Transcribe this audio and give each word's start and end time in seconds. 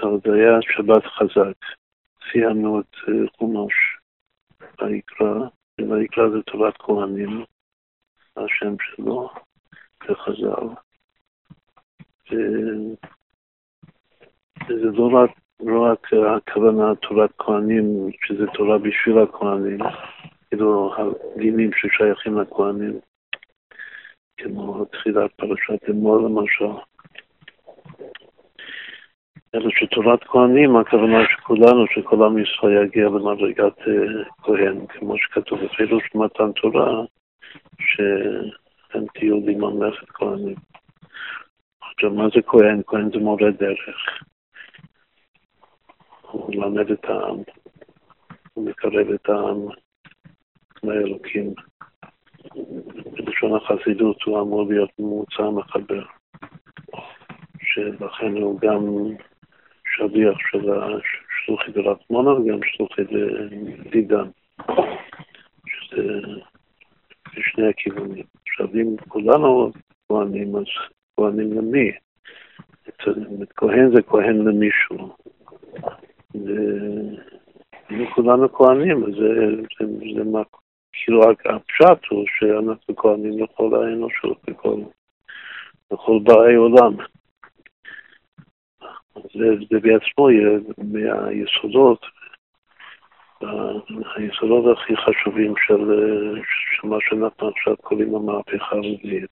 זה 0.00 0.34
היה 0.34 0.62
שבת 0.62 1.04
חזק. 1.06 1.56
סיימנו 2.32 2.80
את 2.80 2.94
אה, 3.08 3.28
חומש 3.38 3.72
ויקרא, 4.80 5.34
ויקרא 5.78 6.28
זה 6.28 6.42
תורת 6.42 6.76
כהנים, 6.78 7.44
השם 8.36 8.74
שלו, 8.80 9.30
וחז"ל. 10.08 10.68
וזה 14.68 14.86
לא 14.92 15.10
רק, 15.14 15.30
לא 15.60 15.84
רק 15.84 16.06
הכוונה 16.36 16.94
תורת 16.94 17.30
כהנים, 17.38 18.10
שזה 18.26 18.46
תורה 18.54 18.78
בשביל 18.78 19.18
הכהנים, 19.18 19.78
כאילו 20.48 20.94
הדינים 20.96 21.70
ששייכים 21.72 22.38
לכהנים, 22.38 23.00
כמו 24.36 24.84
תחילת 24.84 25.30
פרשת 25.36 25.90
אמור 25.90 26.16
למשל. 26.16 26.89
אלא 29.54 29.70
שתורת 29.70 30.24
כהנים, 30.24 30.76
הכוונה 30.76 31.18
שכולנו, 31.30 31.86
שכל 31.86 32.22
עם 32.22 32.38
ישראל 32.38 32.84
יגיע 32.84 33.04
למדרגת 33.04 33.78
אה, 33.78 34.24
כהן, 34.42 34.86
כמו 34.86 35.18
שכתוב 35.18 35.58
בפירוש 35.64 36.02
מתן 36.14 36.52
תורה, 36.52 37.04
שאתם 37.80 39.06
תהיו 39.14 39.46
לי 39.46 39.54
ממלכת 39.54 40.08
כהנים. 40.08 40.54
עכשיו, 41.80 42.10
מה 42.10 42.28
זה 42.34 42.42
כהן? 42.42 42.80
כהן 42.86 43.10
זה 43.10 43.18
מורה 43.18 43.50
דרך. 43.50 43.78
הוא 46.22 46.54
מלמד 46.54 46.90
את 46.90 47.04
העם, 47.04 47.36
הוא 48.54 48.66
מקרב 48.66 49.10
את 49.14 49.28
העם 49.28 49.58
לאלוקים. 50.82 51.54
בלשון 53.12 53.56
החסידות 53.56 54.22
הוא 54.22 54.40
אמור 54.40 54.68
להיות 54.68 54.90
ממוצע 54.98 55.50
מחבר, 55.50 56.02
שלכן 57.62 58.36
הוא 58.36 58.60
גם 58.60 58.86
שליח 60.08 60.38
של 60.50 60.70
שלוחי 61.44 61.72
דרחמונה 61.72 62.30
וגם 62.30 62.58
שלוחי 62.64 63.02
דידן, 63.90 64.28
שזה 65.66 66.20
בשני 67.36 67.68
הכיוונים. 67.68 68.24
עכשיו, 68.46 68.66
אם 68.74 68.96
כולנו 69.08 69.70
כהנים, 70.08 70.56
אז 70.56 70.64
כהנים 71.16 71.52
למי? 71.52 71.92
כהן 73.56 73.90
זה 73.94 74.02
כהן 74.02 74.36
למישהו. 74.36 75.14
ואם 76.34 78.06
כולנו 78.14 78.52
כהנים, 78.52 79.04
אז 79.04 79.14
זה, 80.16 80.24
מה, 80.24 80.42
כאילו 80.92 81.22
הפשט 81.30 82.06
הוא 82.10 82.24
שאנחנו 82.38 82.96
כהנים 82.96 83.38
לכל 83.38 83.74
האנושות, 83.74 84.38
לכל 85.90 86.18
באי 86.22 86.54
עולם. 86.54 86.96
זה, 89.14 89.78
בעצמו 89.80 90.28
מהיסודות, 90.78 92.06
היסודות 94.16 94.76
הכי 94.76 94.96
חשובים 94.96 95.54
של, 95.66 96.00
של 96.80 96.88
מה 96.88 96.96
שאנחנו 97.00 97.48
עכשיו 97.48 97.76
קוראים 97.76 98.14
המהפכה 98.14 98.76
הרביעית. 98.76 99.30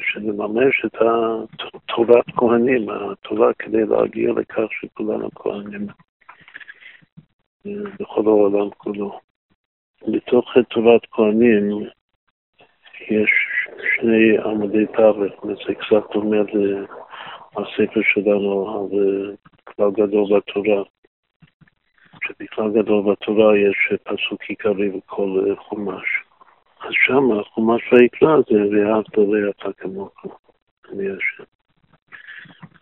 שנממש 0.00 0.84
את 0.86 0.94
תורת 1.86 2.24
כהנים, 2.36 2.88
התורה 2.90 3.54
כדי 3.58 3.86
להגיע 3.86 4.32
לכך 4.32 4.66
שכולנו 4.70 5.30
כהנים 5.34 5.86
בכל 7.64 8.26
העולם 8.26 8.70
כולו. 8.70 9.20
בתוך 10.08 10.44
תורת 10.68 11.00
כהנים 11.10 11.86
יש 13.00 13.30
שני 13.96 14.38
עמודי 14.44 14.86
תווך, 14.86 15.44
זה 15.44 15.74
קצת 15.74 16.12
דומה 16.14 16.36
הספר 17.56 18.00
שלנו 18.02 18.68
על 18.70 18.98
אה, 18.98 19.34
כלל 19.64 19.90
גדול 19.90 20.38
בתורה, 20.38 20.82
שבכלל 22.24 22.70
גדול 22.82 23.12
בתורה 23.12 23.58
יש 23.58 23.92
פסוק 24.02 24.42
עיקרי 24.42 24.88
בכל 24.88 25.44
אה, 25.46 25.56
חומש. 25.56 26.04
אז 26.80 26.92
שם 26.92 27.42
חומש 27.42 27.92
ויקרא 27.92 28.36
זה 28.36 28.76
ואהבת 28.76 29.18
לרעך 29.18 29.76
כמוך, 29.78 30.26
אני 30.92 31.04
השם. 31.10 31.44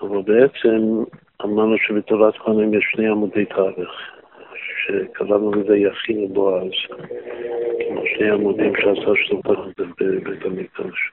אבל 0.01 0.23
בעצם 0.23 1.05
אמרנו 1.45 1.77
שבתורת 1.79 2.37
כהנים 2.37 2.75
יש 2.75 2.85
שני 2.93 3.09
עמודי 3.09 3.45
תווך, 3.45 3.91
שקראנו 4.87 5.51
לזה 5.53 5.77
יכין 5.77 6.25
ובועז, 6.25 6.71
כמו 7.89 8.03
שני 8.17 8.31
עמודים 8.31 8.73
שעשה 8.77 9.11
שלוחה 9.27 9.63
בבית 10.01 10.45
המקדש, 10.45 11.13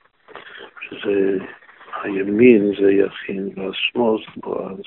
שזה 0.82 1.38
הימין 2.04 2.72
זה 2.82 2.92
יכין 2.92 3.50
והשמאל 3.56 4.18
זה 4.22 4.42
בועז. 4.42 4.80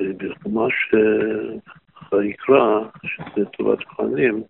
ובחומש 0.00 0.74
ויקרא, 2.12 2.80
שזה 3.04 3.44
תורת 3.44 3.78
כהנים, 3.84 4.42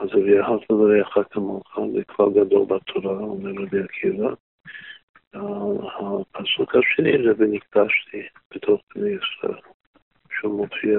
אז 0.00 0.14
ויאהבת 0.14 0.70
לרעך 0.70 1.18
כמוך, 1.30 1.78
זה 1.94 2.04
כבר 2.04 2.28
גדול 2.30 2.66
בתורה, 2.66 3.12
אומר 3.12 3.50
רבי 3.62 3.82
עקיבא. 3.82 4.28
הפסוק 6.34 6.74
השני 6.74 7.12
זה 7.24 7.32
ונקדשתי 7.38 8.22
בתוך 8.54 8.80
בני 8.94 9.10
ישראל, 9.10 9.60
שהוא 10.30 10.56
מופיע 10.56 10.98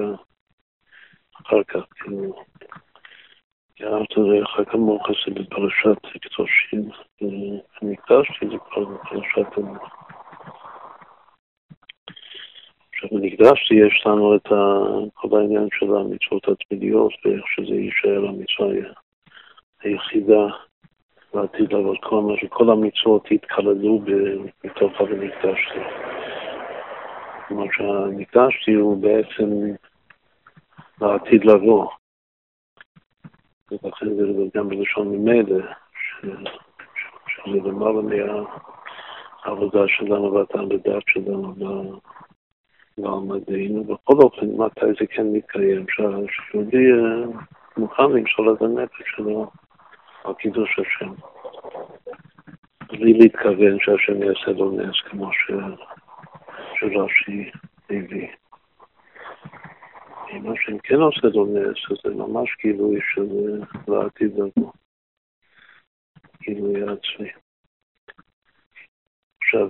אחר 1.42 1.62
כך, 1.64 1.80
כאילו, 1.94 2.44
ואהבת 3.80 4.16
לרעך 4.16 4.70
כמוך 4.70 5.06
זה 5.08 5.34
בפרשת 5.34 5.98
קדושים, 6.22 6.88
ונקדשתי 7.82 8.46
זה 8.46 8.56
כבר 8.70 8.84
בפרשת. 8.84 9.58
עכשיו 12.92 13.08
בנקדשתי 13.12 13.74
יש 13.74 14.06
לנו 14.06 14.36
את 14.36 14.48
כל 15.14 15.38
העניין 15.38 15.68
של 15.78 15.86
המצוות 15.96 16.48
התמידיות 16.48 17.12
ואיך 17.24 17.44
שזה 17.46 17.74
יישאר 17.74 18.28
המצווה 18.28 18.90
היחידה 19.82 20.46
לעתיד 21.34 21.72
לעבוד 21.72 21.96
כל 22.02 22.20
מה 22.20 22.34
שכל 22.40 22.70
המצוות 22.70 23.30
יתכללו 23.30 24.00
מתוך 24.64 25.00
ה"ונקדשתי". 25.00 25.80
כלומר 27.48 27.66
שהנקדשתי 27.72 28.72
הוא 28.72 29.02
בעצם 29.02 29.50
לעתיד 31.00 31.44
לבוא. 31.44 31.88
ולכן 33.82 34.14
זה 34.14 34.22
גם 34.54 34.68
בלשון 34.68 35.08
ממילא, 35.08 35.58
שזה 37.28 37.68
למעלה 37.68 38.00
מהעבודה 38.02 39.88
שלנו 39.88 40.32
והטעם 40.32 40.68
בדעת 40.68 41.02
שלנו 41.06 41.54
במדעים, 42.98 43.86
בכל 43.86 44.14
אופן, 44.22 44.46
מתי 44.46 44.86
זה 45.00 45.06
כן 45.06 45.26
מתקיים, 45.32 45.86
שיהודי 45.88 46.92
אה, 46.92 47.24
מוכן 47.76 48.10
למשול 48.10 48.54
את 48.54 48.62
הנפש 48.62 49.02
שלו 49.16 49.50
על 50.24 50.34
קידוש 50.34 50.78
השם. 50.78 51.12
בלי 52.92 53.12
להתכוון 53.12 53.78
שהשם 53.80 54.22
יעשה 54.22 54.50
לו 54.50 54.70
נס, 54.70 55.00
כמו 55.10 55.30
שרש"י 56.80 57.50
הביא. 57.90 58.28
אם 60.36 60.52
השם 60.52 60.78
כן 60.78 60.94
עושה 60.94 61.26
לו 61.34 61.46
נס, 61.46 62.00
זה 62.04 62.14
ממש 62.14 62.56
גילוי 62.62 63.00
של 63.14 63.26
לעתיד 63.88 64.32
לבוא. 64.38 64.72
גילוי 66.42 66.82
עצמי. 66.82 67.30
עכשיו, 69.42 69.68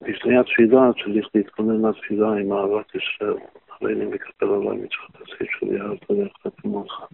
לפני 0.00 0.38
התפילה 0.38 0.80
צריך 1.04 1.26
להתכונן 1.34 1.88
לתפילה 1.88 2.28
עם 2.28 2.52
אהבת 2.52 2.94
ישראל. 2.94 3.36
הרי 3.68 3.92
אני 3.92 4.04
מקבל 4.04 4.48
עליי 4.48 4.76
מצוות 4.76 5.14
עשית 5.22 5.48
שלי, 5.58 5.80
אהבת 5.80 6.10
לך 6.10 6.54
כמוך. 6.62 7.08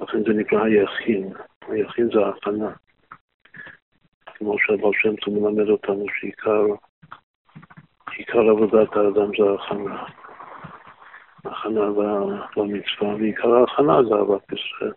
לכן 0.00 0.22
זה 0.24 0.32
נקרא 0.32 0.64
היכין. 0.64 1.32
היכין 1.68 2.08
זה 2.14 2.20
ההכנה. 2.20 2.72
כמו 4.26 4.56
שהבר 4.58 4.90
שם 4.92 5.16
טוב 5.16 5.34
מלמד 5.34 5.68
אותנו 5.68 6.04
שעיקר 6.20 6.64
עיקר 8.16 8.50
עבודת 8.50 8.96
האדם 8.96 9.30
זה 9.38 9.50
ההכנה. 9.50 10.04
ההכנה 11.44 11.80
למצווה, 12.56 13.14
ועיקר 13.14 13.54
ההכנה 13.54 14.02
זה 14.08 14.14
אהבת 14.14 14.52
ישראל. 14.52 14.92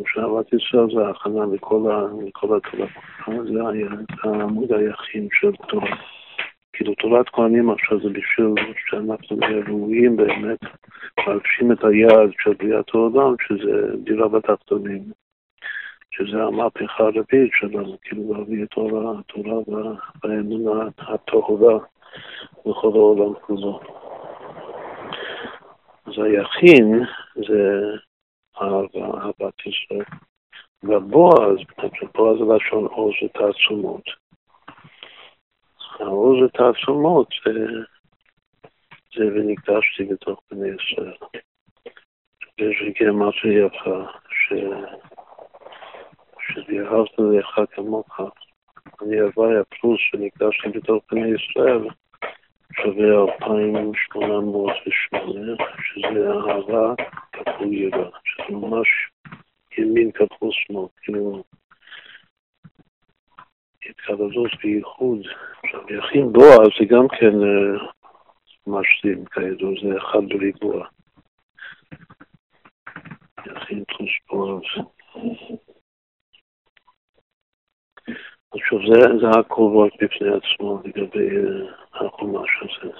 ושאהבת 0.00 0.52
ישראל 0.52 0.86
זה 0.94 1.06
ההכנה 1.06 1.40
לכל 2.26 2.56
התורה. 2.56 2.86
זה 3.26 3.60
העמוד 4.22 4.72
היחיד 4.72 5.28
של 5.32 5.52
תורה. 5.68 5.96
כאילו 6.72 6.94
תורת 6.94 7.28
כהנים 7.28 7.70
עכשיו 7.70 8.00
זה 8.00 8.08
בשביל 8.08 8.74
שאנחנו 8.90 9.36
נהיה 9.36 9.64
ראויים 9.68 10.16
באמת 10.16 10.58
להגשים 11.26 11.72
את 11.72 11.84
היעד 11.84 12.30
של 12.38 12.52
בריאת 12.52 12.94
העולם, 12.94 13.34
שזה 13.48 13.96
דירה 13.96 14.28
בתחתונים, 14.28 15.02
שזה 16.12 16.42
המהפכה 16.42 17.04
הרביעית 17.04 17.50
שלנו, 17.52 17.96
כאילו 18.02 18.34
להביא 18.34 18.64
את 18.64 18.72
התורה 18.72 19.58
והאמונה 20.22 20.88
הטהורה 20.98 21.78
לכל 22.66 22.92
העולם 22.94 23.34
כולו. 23.34 23.80
אז 26.06 26.12
היכין 26.16 27.04
זה 27.36 27.80
אהבת 28.60 29.66
ישראל. 29.66 30.04
והבועז, 30.82 31.58
בועז 32.14 32.38
זה 32.38 32.54
לשון 32.54 32.84
עוז 32.86 33.14
ותעצומות. 33.24 34.04
האור 35.98 36.42
זה 36.42 36.48
תעצומות, 36.48 37.28
זה 39.16 39.24
ונקדשתי 39.26 40.04
בתוך 40.04 40.42
בני 40.50 40.68
ישראל. 40.68 41.14
יש 42.58 42.80
לי 42.80 43.10
משהו 43.12 43.48
יפה, 43.48 44.04
ש... 44.30 44.52
שדיברת 46.48 47.10
לך 47.18 47.60
כמוך, 47.70 48.20
אני 49.02 49.20
הוויה 49.20 49.64
פלוס 49.64 50.00
שנקדשתי 50.00 50.68
בתוך 50.68 51.04
בני 51.12 51.28
ישראל, 51.28 51.88
שווה 52.72 53.34
2,808, 53.42 55.56
שזה 55.82 56.32
אהבה 56.32 56.94
כפול 57.32 57.72
יראה, 57.72 58.08
שזה 58.24 58.52
ממש 58.56 58.88
ימין 59.78 60.12
כפול 60.12 60.50
שמאל, 60.52 60.86
כאילו 61.02 61.44
התקלדות 63.86 64.50
בייחוד. 64.62 65.18
עכשיו, 65.64 65.80
יכין 65.98 66.32
בועז 66.32 66.70
זה 66.80 66.84
גם 66.84 67.08
כן 67.08 67.42
אה, 67.42 67.88
משלים 68.66 69.24
כידוע, 69.24 69.70
זה 69.82 69.98
אחד 69.98 70.28
בריבוע. 70.28 70.86
יכין 73.46 73.84
פלוס 73.84 74.10
בועז. 74.30 74.62
עכשיו, 78.54 78.78
זה, 78.78 79.00
זה 79.20 79.26
רק 79.38 79.52
בפני 80.02 80.28
עצמו 80.28 80.80
לגבי 80.84 81.28
uh, 81.28 82.06
החומש 82.06 82.50
הזה. 82.62 82.92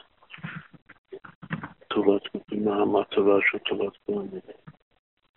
טובת, 1.89 2.23
מה 2.53 2.77
המטרה 2.77 3.39
של 3.51 3.59
טובת 3.59 3.93
כהנים. 4.07 4.41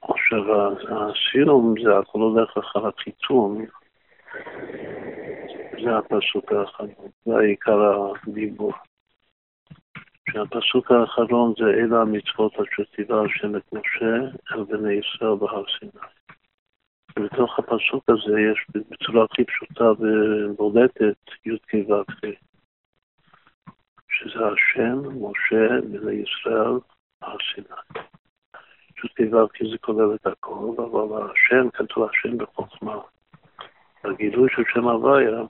עכשיו, 0.01 0.41
הסיום 0.89 1.73
זה 1.83 1.97
הכל 1.97 2.19
הולך 2.19 2.57
אחר 2.57 2.87
החיתום. 2.87 3.65
זה 5.83 5.97
הפסוק 5.97 6.51
האחרון, 6.51 7.09
זה 7.25 7.35
העיקר 7.37 8.09
הדיבור. 8.27 8.73
שהפסוק 10.29 10.91
האחרון 10.91 11.53
זה 11.57 11.65
אלה 11.65 12.01
המצוות 12.01 12.53
אשר 12.53 12.83
ציווה 12.95 13.21
השם 13.25 13.55
את 13.55 13.73
משה 13.73 14.15
אל 14.51 14.63
בני 14.63 14.93
ישראל 14.93 15.35
בהר 15.39 15.63
סיני. 15.79 15.91
ובתוך 17.19 17.59
הפסוק 17.59 18.03
הזה 18.09 18.39
יש 18.39 18.67
בצורה 18.91 19.25
הכי 19.25 19.43
פשוטה 19.43 19.83
ובולטת 19.99 21.17
י"ק 21.45 21.73
ו"ק, 21.89 22.25
שזה 24.09 24.39
השם, 24.45 24.99
משה, 24.99 25.81
בני 25.81 26.11
ישראל, 26.11 26.79
הר 27.21 27.37
סיני. 27.55 27.67
י"ק 29.03 29.33
ו"ק 29.33 29.63
זה 29.71 29.77
כולל 29.77 30.15
את 30.15 30.27
הכל, 30.27 30.73
אבל 30.77 31.31
השם, 31.31 31.69
כתוב 31.69 32.09
השם 32.09 32.37
בחוכמה. 32.37 32.99
הגילוי 34.03 34.49
של 34.55 34.63
שם 34.73 34.87
הוויה 34.87 35.41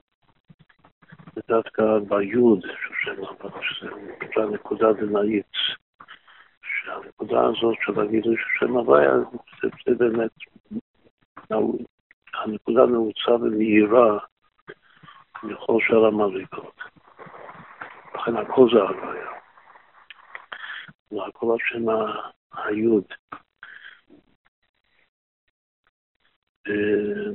זה 1.36 1.42
דווקא 1.48 1.84
ביוד 2.08 2.62
של 2.62 2.94
שם 3.04 3.22
הוויה, 3.22 3.54
שזה 3.62 4.44
הנקודה 4.44 4.94
דנאית. 4.94 5.52
שהנקודה 6.86 7.46
הזאת 7.46 7.76
של 7.82 8.00
הגילוי 8.00 8.36
של 8.38 8.66
שם 8.66 8.72
הוויה 8.72 9.14
זה 9.86 9.96
באמת 9.96 10.32
הנקודה 12.34 12.86
נעוצה 12.86 13.32
ומהירה 13.32 14.18
מכל 15.44 15.78
שאר 15.80 16.06
המדרגות. 16.06 16.80
לכן 18.16 18.38
הכל 18.38 18.68
זה 18.74 18.82
הוויה. 18.82 19.32
והכל 21.12 21.56
השם 21.56 21.86
היוד. 22.54 23.04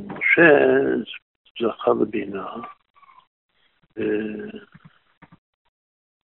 משה 0.07 0.51
זכה 1.61 1.91
לבינה 2.01 2.47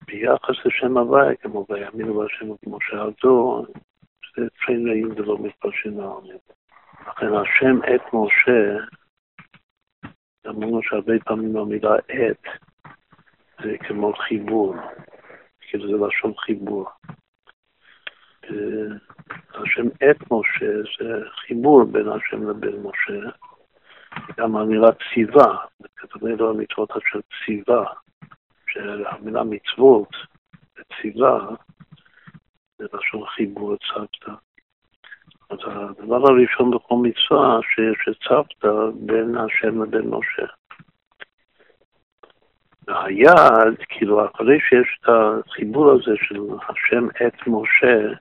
ביחס 0.06 0.66
לשם 0.66 0.98
הוויה, 0.98 1.36
כמו 1.36 1.66
ויאמינו 1.70 2.14
בהשם 2.14 2.58
כמו 2.66 2.78
שעבדו, 2.82 3.66
זה 4.36 4.48
טרין 4.50 4.88
רעים 4.88 5.12
ולא 5.12 5.38
מתפרשים 5.40 6.00
העולם. 6.00 6.38
לכן 7.08 7.34
השם 7.34 7.80
את 7.96 8.02
משה, 8.14 8.86
אמרנו 10.48 10.84
שהרבה 10.84 11.14
פעמים 11.26 11.58
המילה 11.58 11.96
את 11.96 12.44
זה 13.64 13.78
כמו 13.78 14.14
חיבור, 14.14 14.76
כאילו 15.60 15.88
זה 15.88 16.08
לשון 16.08 16.34
חיבור. 16.38 16.90
השם 19.54 19.88
את 19.88 20.32
משה 20.32 20.72
זה 21.00 21.30
חיבור 21.30 21.84
בין 21.84 22.08
השם 22.08 22.50
לבין 22.50 22.84
משה, 22.84 23.30
גם 24.38 24.56
המילה 24.56 24.88
ציווה, 25.14 25.58
כתוב 25.96 26.28
לו 26.28 26.50
המצוות 26.50 26.92
אשר 26.92 27.20
ציווה, 27.46 27.86
שהמילה 28.68 29.44
מצוות 29.44 30.10
וציווה 30.78 31.50
זה 32.78 32.86
לשון 32.94 33.26
חיבור 33.28 33.76
צוותא. 33.78 34.32
אז 35.52 35.60
הדבר 35.66 36.28
הראשון 36.28 36.72
בכל 36.72 36.96
מצווה 36.96 37.60
שצוותא 38.04 38.72
בין 38.96 39.38
השם 39.38 39.84
לבין 39.84 40.10
משה. 40.10 40.46
והיעד, 42.88 43.76
כאילו 43.90 44.26
אחרי 44.26 44.60
שיש 44.60 45.00
את 45.02 45.10
החיבור 45.10 45.92
הזה 45.92 46.12
של 46.16 46.42
השם 46.70 47.08
את 47.28 47.48
משה, 47.48 48.14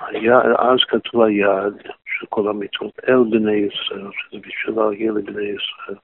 היה, 0.00 0.38
אז 0.38 0.78
כתוב 0.88 1.22
היעד 1.22 1.82
של 2.06 2.26
כל 2.28 2.48
המצוות 2.48 3.00
אל 3.08 3.24
בני 3.30 3.56
ישראל, 3.56 4.10
שזה 4.12 4.40
בשביל 4.40 4.76
להגיע 4.76 5.12
לבני 5.12 5.42
ישראל. 5.42 5.98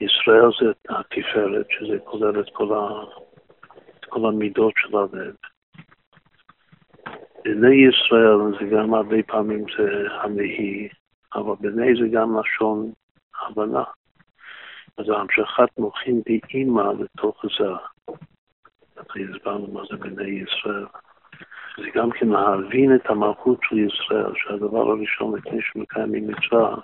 ישראל 0.00 0.50
זה 0.60 0.72
התפארת, 0.88 1.66
שזה 1.70 1.98
כולל 2.04 2.40
את 2.40 2.46
כל, 2.52 2.74
ה, 2.74 2.88
את 4.00 4.04
כל 4.04 4.28
המידות 4.28 4.72
של 4.76 4.96
הלב. 4.96 5.34
בני 7.54 7.74
ישראל 7.88 8.38
זה 8.60 8.76
גם 8.76 8.94
הרבה 8.94 9.16
פעמים 9.26 9.64
זה 9.78 10.06
המהי, 10.22 10.88
אבל 11.34 11.54
בני 11.60 11.94
זה 12.02 12.08
גם 12.12 12.38
לשון 12.38 12.92
הבנה. 13.40 13.84
אז 14.98 15.04
המשכת 15.08 15.78
מוחין 15.78 16.22
באימא 16.26 16.92
לתוך 16.98 17.44
זה. 17.58 17.68
אחרי 19.00 19.24
הסברנו 19.24 19.66
מה 19.72 19.82
זה 19.90 19.96
בני 19.96 20.30
ישראל. 20.30 20.86
זה 21.76 21.90
גם 21.94 22.10
כן 22.10 22.28
להבין 22.28 22.94
את 22.94 23.10
המלכות 23.10 23.58
של 23.62 23.78
ישראל, 23.78 24.32
שהדבר 24.34 24.90
הראשון 24.90 25.38
לפני 25.38 25.58
שמקיימים 25.62 26.28
מצווה, 26.28 26.76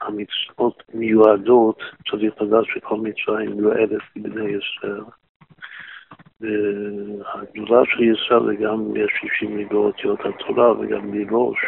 המצוות 0.00 0.82
מיועדות, 0.94 1.78
צריך 2.10 2.42
לדעת 2.42 2.64
שכל 2.64 2.96
מצווה 2.96 3.38
היא 3.38 3.48
מיועדת 3.48 4.02
לבני 4.16 4.50
ישראל. 4.50 5.04
והגדולה 6.40 7.82
של 7.84 8.02
ישראל 8.02 8.46
זה 8.46 8.54
גם 8.64 8.96
יש 8.96 9.10
60 9.38 9.56
מבאותיות 9.56 10.20
התורה 10.20 10.72
וגם 10.72 11.14
ללבוש. 11.14 11.58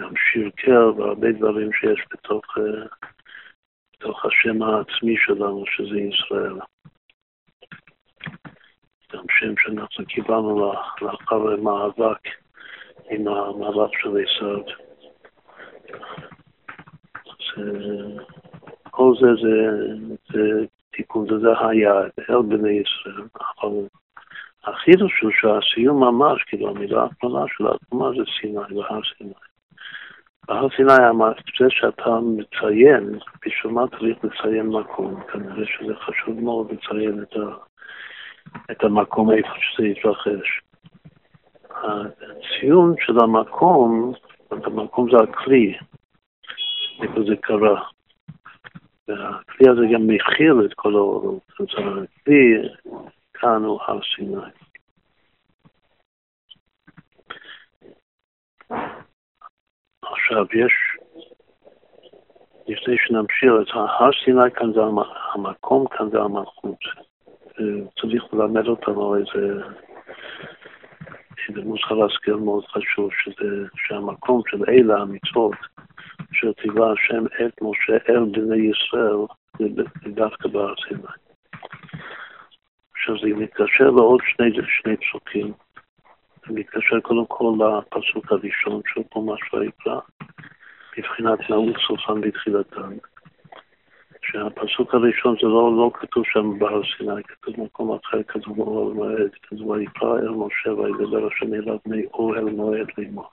גם 0.00 0.12
שירקר 0.16 0.92
והרבה 0.96 1.32
דברים 1.32 1.72
שיש 1.72 2.04
בתוך, 2.12 2.44
אה, 2.58 2.86
בתוך 3.92 4.24
השם 4.24 4.62
העצמי 4.62 5.16
שלנו, 5.16 5.64
שזה 5.66 5.98
ישראל. 5.98 6.58
גם 9.12 9.24
שם 9.28 9.54
שאנחנו 9.56 10.06
קיבלנו 10.06 10.72
לאחר 11.02 11.56
מאבק 11.56 12.28
עם 13.10 13.28
המאבק 13.28 13.90
של 14.00 14.16
עשיו. 14.24 14.62
כל 18.90 19.12
זה 19.20 19.28
זה, 19.42 19.78
זה 20.32 20.66
תיקון, 20.92 21.26
זה 21.40 21.48
היעד, 21.60 22.10
אל 22.30 22.42
בני 22.42 22.70
ישראל. 22.70 23.26
אבל 23.62 23.86
החידוש 24.64 25.20
הוא 25.22 25.30
שהסיום 25.40 26.04
ממש, 26.04 26.42
כאילו 26.42 26.68
המילה 26.68 27.02
האחרונה 27.02 27.44
של 27.56 27.66
התקומה 27.66 28.10
זה 28.10 28.22
סיני, 28.40 28.54
בהר 28.54 29.00
סיני. 29.18 29.32
בהר 30.48 30.68
סיני 30.76 30.92
זה 31.58 31.66
שאתה 31.70 32.10
מציין, 32.20 33.18
בשביל 33.46 33.72
מה 33.72 33.84
צריך 33.88 34.18
לציין 34.24 34.66
מקום? 34.66 35.22
כנראה 35.32 35.66
שזה 35.66 35.94
חשוב 35.94 36.40
מאוד 36.40 36.72
לציין 36.72 37.22
את 37.22 37.36
ה... 37.36 37.72
את 38.70 38.84
המקום 38.84 39.30
איפה 39.32 39.48
שזה 39.60 39.86
יתרחש. 39.86 40.60
הציון 41.70 42.94
של 42.98 43.20
המקום, 43.20 44.12
המקום 44.50 45.10
זה 45.10 45.16
הכלי, 45.22 45.78
איפה 47.02 47.20
זה 47.28 47.36
קרה. 47.40 47.82
והכלי 49.18 49.68
הזה 49.68 49.80
גם 49.94 50.06
מכיל 50.06 50.66
את 50.66 50.74
כל 50.74 50.94
האורות. 50.94 51.42
אז 51.60 51.66
הכלי 51.78 52.68
כאן 53.34 53.64
הוא 53.64 53.80
הר 53.82 54.00
סיני. 54.16 54.36
עכשיו 60.02 60.44
יש, 60.54 60.72
לפני 62.68 62.96
שנמשיך, 62.98 63.52
את 63.62 63.74
הר 63.74 64.10
סיני 64.24 64.50
כאן 64.54 64.72
זה 64.72 64.80
המקום, 65.34 65.86
כאן 65.88 66.10
זה 66.10 66.20
המלכות. 66.20 66.78
צריך 68.00 68.34
ללמד 68.34 68.66
אותנו 68.66 69.16
איזה, 69.16 69.62
איזה 71.48 71.60
מוסר 71.64 72.04
השכל 72.04 72.34
מאוד 72.34 72.64
חשוב, 72.66 73.10
שזה, 73.12 73.66
שהמקום 73.76 74.42
של 74.46 74.64
אלה 74.68 75.00
המצוות, 75.00 75.56
ציווה 76.72 76.92
השם 76.92 77.26
את 77.26 77.62
משה 77.62 77.96
אל 78.08 78.24
בני 78.24 78.70
ישראל, 78.70 79.26
דווקא 80.06 80.48
בהר 80.48 80.74
סיני. 80.88 81.02
עכשיו 82.94 83.18
זה 83.18 83.26
מתקשר 83.26 83.90
לעוד 83.90 84.20
שני, 84.24 84.50
שני 84.66 84.96
פסוקים. 84.96 85.52
זה 86.46 86.54
מתקשר 86.54 87.00
קודם 87.00 87.26
כל 87.26 87.52
לפסוק 87.58 88.32
הראשון 88.32 88.80
של 88.86 89.00
חומש 89.12 89.54
ויקרא, 89.54 90.00
מבחינת 90.98 91.50
נעול 91.50 91.72
סופן 91.86 92.20
בתחילתן. 92.20 92.96
שהפסוק 94.22 94.94
הראשון 94.94 95.36
זה 95.42 95.48
לא, 95.48 95.76
לא 95.76 95.90
כתוב 95.94 96.24
שם 96.26 96.58
בהר 96.58 96.80
סיני, 96.96 97.22
כתוב 97.22 97.54
במקום 97.56 97.98
אחר, 98.04 98.22
כתוב 98.22 98.56
באוהל 98.56 98.92
מועד, 98.92 99.30
כתוב 99.42 99.68
ויקרא 99.68 100.18
אל 100.18 100.28
משה 100.28 100.72
וידבר 100.72 101.26
השם 101.26 101.54
אליו 101.54 101.78
מאוהל 101.86 102.44
מועד 102.44 102.86
לאמור. 102.98 103.30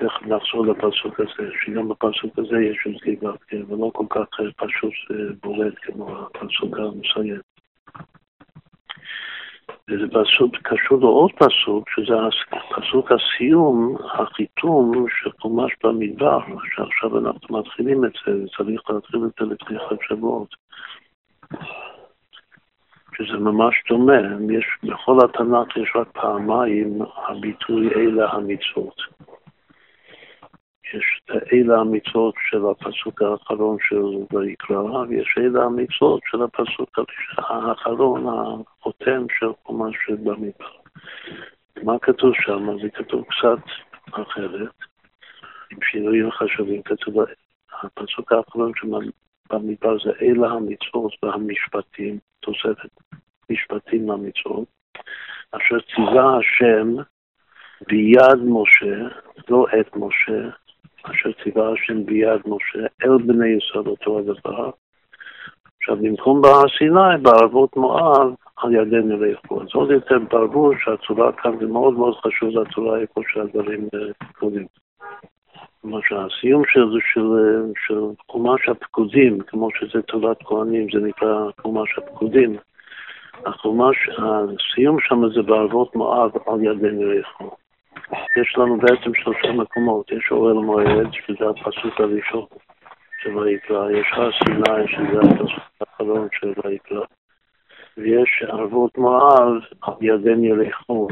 תכף 0.00 0.26
נחזור 0.26 0.66
לפסוק 0.66 1.20
הזה, 1.20 1.50
שגם 1.62 1.88
בפסוק 1.88 2.38
הזה 2.38 2.56
יש 2.60 3.02
גיבת, 3.04 3.42
כן, 3.48 3.62
ולא 3.68 3.90
כל 3.94 4.06
כך 4.10 4.26
פשוט 4.56 4.92
בולט 5.42 5.74
כמו 5.82 6.18
הפסוק 6.18 6.78
המסיים. 6.78 7.40
וזה 9.88 10.06
פסוק, 10.08 10.56
קשור 10.62 11.00
לעוד 11.00 11.30
פסוק, 11.32 11.90
שזה 11.90 12.14
פסוק 12.76 13.12
הסיום, 13.12 13.96
החיתום 14.14 15.06
של 15.08 15.30
חומש 15.40 15.72
במדבר, 15.84 16.38
שעכשיו 16.74 17.18
אנחנו 17.18 17.58
מתחילים 17.58 18.04
את 18.04 18.12
זה, 18.26 18.32
וצריך 18.44 18.90
להתחיל 18.90 19.20
את 19.24 19.30
זה 19.40 19.54
לפני 19.54 19.78
חג 19.88 19.96
שבועות. 20.08 20.54
שזה 23.16 23.38
ממש 23.38 23.74
דומה, 23.88 24.20
יש, 24.50 24.64
בכל 24.82 25.18
התנ"ך 25.24 25.76
יש 25.76 25.92
רק 25.96 26.08
פעמיים 26.12 26.98
הביטוי 27.28 27.88
אלה 27.88 28.32
המצוות. 28.32 29.02
יש 30.94 31.20
את 31.24 31.30
אלה 31.52 31.80
המצוות 31.80 32.34
של 32.50 32.62
הפסוק 32.70 33.22
האחרון 33.22 33.76
של 33.80 34.36
ויקרא, 34.36 35.04
ויש 35.08 35.34
אלה 35.38 35.64
המצוות 35.64 36.20
של 36.30 36.42
הפסוק 36.42 36.98
האחרון, 37.38 38.26
החותם 38.28 39.26
של 39.38 39.46
חומש 39.64 39.96
של 40.06 40.14
במדבר. 40.14 40.80
מה 41.82 41.98
כתוב 41.98 42.34
שם? 42.34 42.78
זה 42.82 42.90
כתוב 42.90 43.24
קצת 43.24 43.64
אחרת, 44.12 44.74
עם 45.70 45.78
שינויים 45.82 46.30
חשובים. 46.30 46.82
כתוב, 46.82 47.14
הפסוק 47.82 48.32
האחרון 48.32 48.72
שבמדבר 48.76 49.96
זה 50.04 50.10
אלה 50.22 50.48
המצוות 50.48 51.12
והמשפטים, 51.22 52.18
תוספת 52.40 52.90
משפטים 53.50 54.10
למצוות, 54.10 54.68
אשר 55.52 55.80
ציווה 55.80 56.38
השם 56.38 56.94
ביד 57.88 58.38
משה, 58.44 59.08
לא 59.48 59.66
את 59.80 59.96
משה, 59.96 60.48
אשר 61.02 61.30
ציווה 61.44 61.72
השם 61.72 62.04
ביד 62.06 62.40
משה 62.46 62.86
אל 63.04 63.18
בני 63.26 63.48
ישראל 63.48 63.86
אותו 63.86 64.18
הדבר. 64.18 64.70
עכשיו, 65.78 65.96
במקום 65.96 66.42
בהר 66.42 66.64
סיני, 66.78 67.22
בערבות 67.22 67.76
מואב, 67.76 68.34
על 68.56 68.74
ידינו 68.74 69.16
לאכול. 69.16 69.62
אז 69.62 69.68
עוד 69.74 69.90
יותר 69.90 70.18
ברור 70.18 70.72
שהצורה 70.84 71.32
כאן 71.32 71.58
זה 71.58 71.66
מאוד 71.66 71.94
מאוד 71.94 72.14
חשוב 72.14 72.48
לצורה 72.48 73.00
איפה 73.00 73.20
שהדברים 73.28 73.88
אה, 73.94 74.26
קודם. 74.38 74.64
כלומר 75.80 76.00
שהסיום 76.08 76.62
של, 76.66 76.98
של, 77.12 77.28
של 77.86 78.00
חומש 78.28 78.68
הפקודים, 78.68 79.40
כמו 79.40 79.68
שזה 79.74 80.02
תורת 80.02 80.42
כהנים, 80.42 80.86
זה 80.92 81.06
נקרא 81.06 81.50
חומש 81.62 81.98
הפקודים. 81.98 82.56
החומש, 83.46 83.96
הסיום 84.08 84.96
שם 85.00 85.28
זה 85.34 85.42
בערבות 85.42 85.96
מואב 85.96 86.30
על 86.46 86.64
ידינו 86.64 87.02
לאכול. 87.02 87.48
יש 88.40 88.58
לנו 88.58 88.78
בעצם 88.78 89.14
שלושה 89.14 89.52
מקומות, 89.52 90.12
יש 90.12 90.30
אוהל 90.30 90.54
מועד, 90.54 91.12
שזה 91.12 91.44
הפסוק 91.50 92.00
הראשון 92.00 92.46
של 93.22 93.38
ויקרא, 93.38 93.90
יש 93.90 94.06
הר 94.12 94.30
סיני, 94.32 94.88
שזה 94.88 95.18
הפסוק 95.20 95.64
האחרון 95.80 96.28
של 96.32 96.52
ויקרא, 96.64 97.04
ויש 97.96 98.42
ערבות 98.42 98.98
מואב, 98.98 99.52
ידן 100.00 100.44
ילכו, 100.44 101.08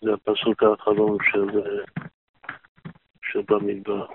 זה 0.00 0.14
הפסוק 0.14 0.62
האחרון 0.62 1.16
של, 1.30 1.60
של 3.22 3.42
במדבר. 3.48 4.06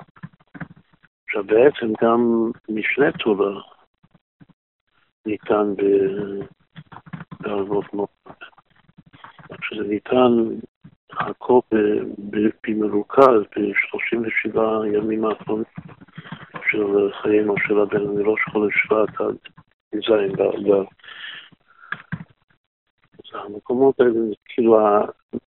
עכשיו 1.26 1.44
בעצם 1.44 1.88
גם 2.02 2.52
משנה 2.70 3.12
תורה 3.12 3.62
ניתן 5.26 5.74
בערבות 7.40 7.94
מואב. 7.94 8.08
כשזה 9.62 9.84
ניתן 9.84 10.32
הכל 11.28 11.60
במרוכז 12.68 13.42
ב-37 13.56 14.60
ימים 14.94 15.26
האחרונים 15.26 15.66
של 16.72 17.12
חיי 17.22 17.42
משה 17.42 17.74
רבנו, 17.74 18.16
מראש 18.16 18.42
חודש 18.52 18.74
שבט 18.76 19.22
עד 19.22 19.38
י"ז 19.94 20.38
באדר. 20.38 20.84
המקומות 23.34 24.00
האלה, 24.00 24.12
כאילו, 24.46 24.78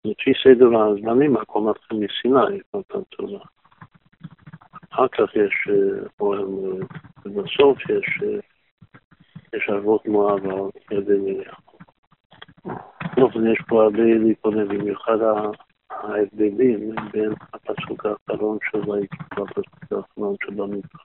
לפי 0.04 0.32
סדר 0.44 0.82
הזמנים, 0.82 1.36
הכל 1.36 1.60
מתחיל 1.60 1.98
מסיני, 1.98 2.60
מתן 2.74 3.02
תורה. 3.10 3.40
אחר 4.90 5.08
כך 5.08 5.36
יש 5.36 5.68
אה, 5.70 6.08
אוהל 6.20 6.44
מועד, 6.44 6.84
ובסוף 7.24 7.78
יש, 7.80 8.20
אה, 8.22 8.38
יש 9.54 9.68
אבות 9.70 10.06
מואב 10.06 10.46
על 10.46 10.98
ידי 10.98 11.18
מלך. 11.18 11.60
באופן 13.20 13.46
יש 13.46 13.62
פה 13.68 13.82
הרבה 13.82 14.02
להתכונן, 14.02 14.68
במיוחד 14.68 15.16
ההבדלים 15.90 16.94
בין 17.12 17.32
הפסוק 17.52 18.06
האחרון 18.06 18.58
של 18.70 18.90
ויקרא 18.90 19.44
לפסוק 19.44 19.92
האחרון 19.92 20.36
של 20.44 20.54
במדבר. 20.54 21.00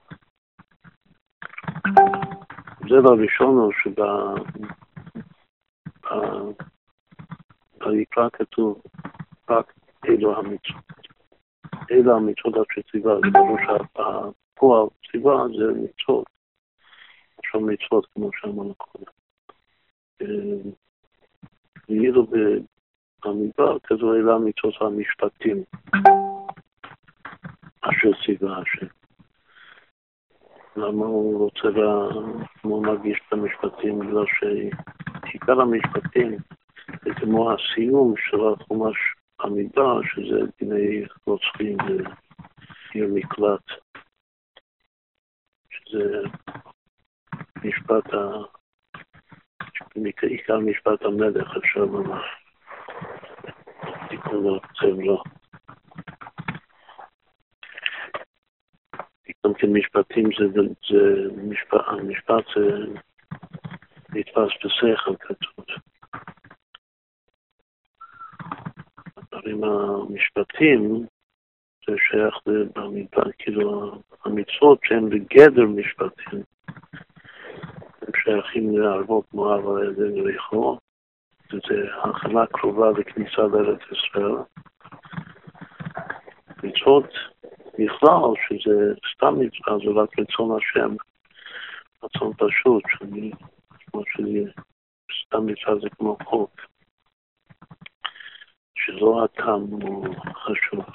זה 2.90 2.96
הראשון 3.06 3.58
הוא 3.58 3.72
שביקרא 7.82 8.30
כתוב 8.34 8.82
רק 9.50 9.74
אלו 10.06 10.38
המצוות. 10.38 10.86
אלו 11.92 12.16
המצוות 12.16 12.56
עד 12.56 12.66
שציווה, 12.72 13.16
זה 13.16 13.30
ברור 13.34 13.58
שהפועל 13.66 14.88
ציווה 15.12 15.44
זה 15.58 15.80
מצוות. 15.82 16.26
עכשיו 17.38 17.62
מצוות 17.62 18.06
כמו 18.14 18.30
שאמרנו 18.34 18.76
קודם. 18.76 19.12
ואילו 21.90 22.28
במדבר 23.26 23.78
כזו 23.84 24.14
אלה 24.14 24.38
מצוות 24.38 24.82
המשפטים 24.82 25.64
אשר 27.82 28.10
ציווה 28.26 28.58
השם. 28.58 28.88
למה 30.76 31.06
הוא 31.06 31.40
רוצה, 31.40 31.68
לה, 31.68 32.08
הוא 32.62 32.86
מרגיש 32.86 33.20
את 33.28 33.34
המשפטים? 33.34 34.00
בגלל 34.00 34.26
שעיקר 34.28 35.62
המשפטים 35.62 36.38
זה 36.88 37.10
כמו 37.20 37.52
הסיום 37.52 38.14
של 38.18 38.38
החומש 38.54 38.96
המדבר, 39.40 40.02
שזה 40.04 40.40
דיני 40.60 41.06
רוצחים 41.26 41.78
ועיר 41.80 43.08
מקלט, 43.14 43.64
שזה 45.70 46.22
משפט 47.64 48.14
ה... 48.14 48.56
עיקר 50.22 50.60
משפט 50.60 51.02
המלך, 51.02 51.58
אפשר 51.58 51.80
לומר. 51.80 52.22
תיקון 54.10 54.58
הצבע. 54.58 55.16
גם 59.46 59.54
כן 59.54 59.68
משפטים 59.74 60.26
זה, 60.40 60.46
זה 60.54 61.34
משפט, 61.44 61.82
המשפט 61.88 62.44
זה 62.56 62.86
נתפס 64.14 64.52
בשכל 64.66 65.16
כתוב. 65.20 65.66
הדברים 69.18 69.64
המשפטים 69.64 71.06
זה 71.88 71.94
שייך 71.98 72.36
במדבר, 72.46 73.32
כאילו 73.38 73.92
המצוות 74.26 74.80
שהן 74.84 75.10
בגדר 75.10 75.66
משפטים. 75.66 76.44
שייכים 78.24 78.78
לערבות 78.78 79.34
מואב 79.34 79.68
על 79.68 79.92
ידי 79.92 80.20
יריחו, 80.20 80.78
וזה 81.54 81.88
הכנה 82.04 82.46
קרובה 82.48 82.92
לכניסה 82.92 83.42
לארץ 83.42 83.80
ישראל. 83.92 84.36
מצוות 86.64 87.10
בכלל, 87.74 88.32
שזה 88.48 88.94
סתם 89.14 89.40
מצווה, 89.40 89.78
זה 89.78 90.02
רק 90.02 90.20
רצון 90.20 90.58
השם, 90.58 90.96
רצון 92.04 92.34
פשוט, 92.34 92.84
שאני, 92.90 93.32
כמו 93.80 94.02
שזה, 94.06 94.52
סתם 95.26 95.46
מצווה 95.46 95.76
זה 95.82 95.90
כמו 95.90 96.18
חוק, 96.24 96.62
שלא 98.76 99.24
הטעם 99.24 99.62
הוא 99.62 100.16
חשוב. 100.34 100.86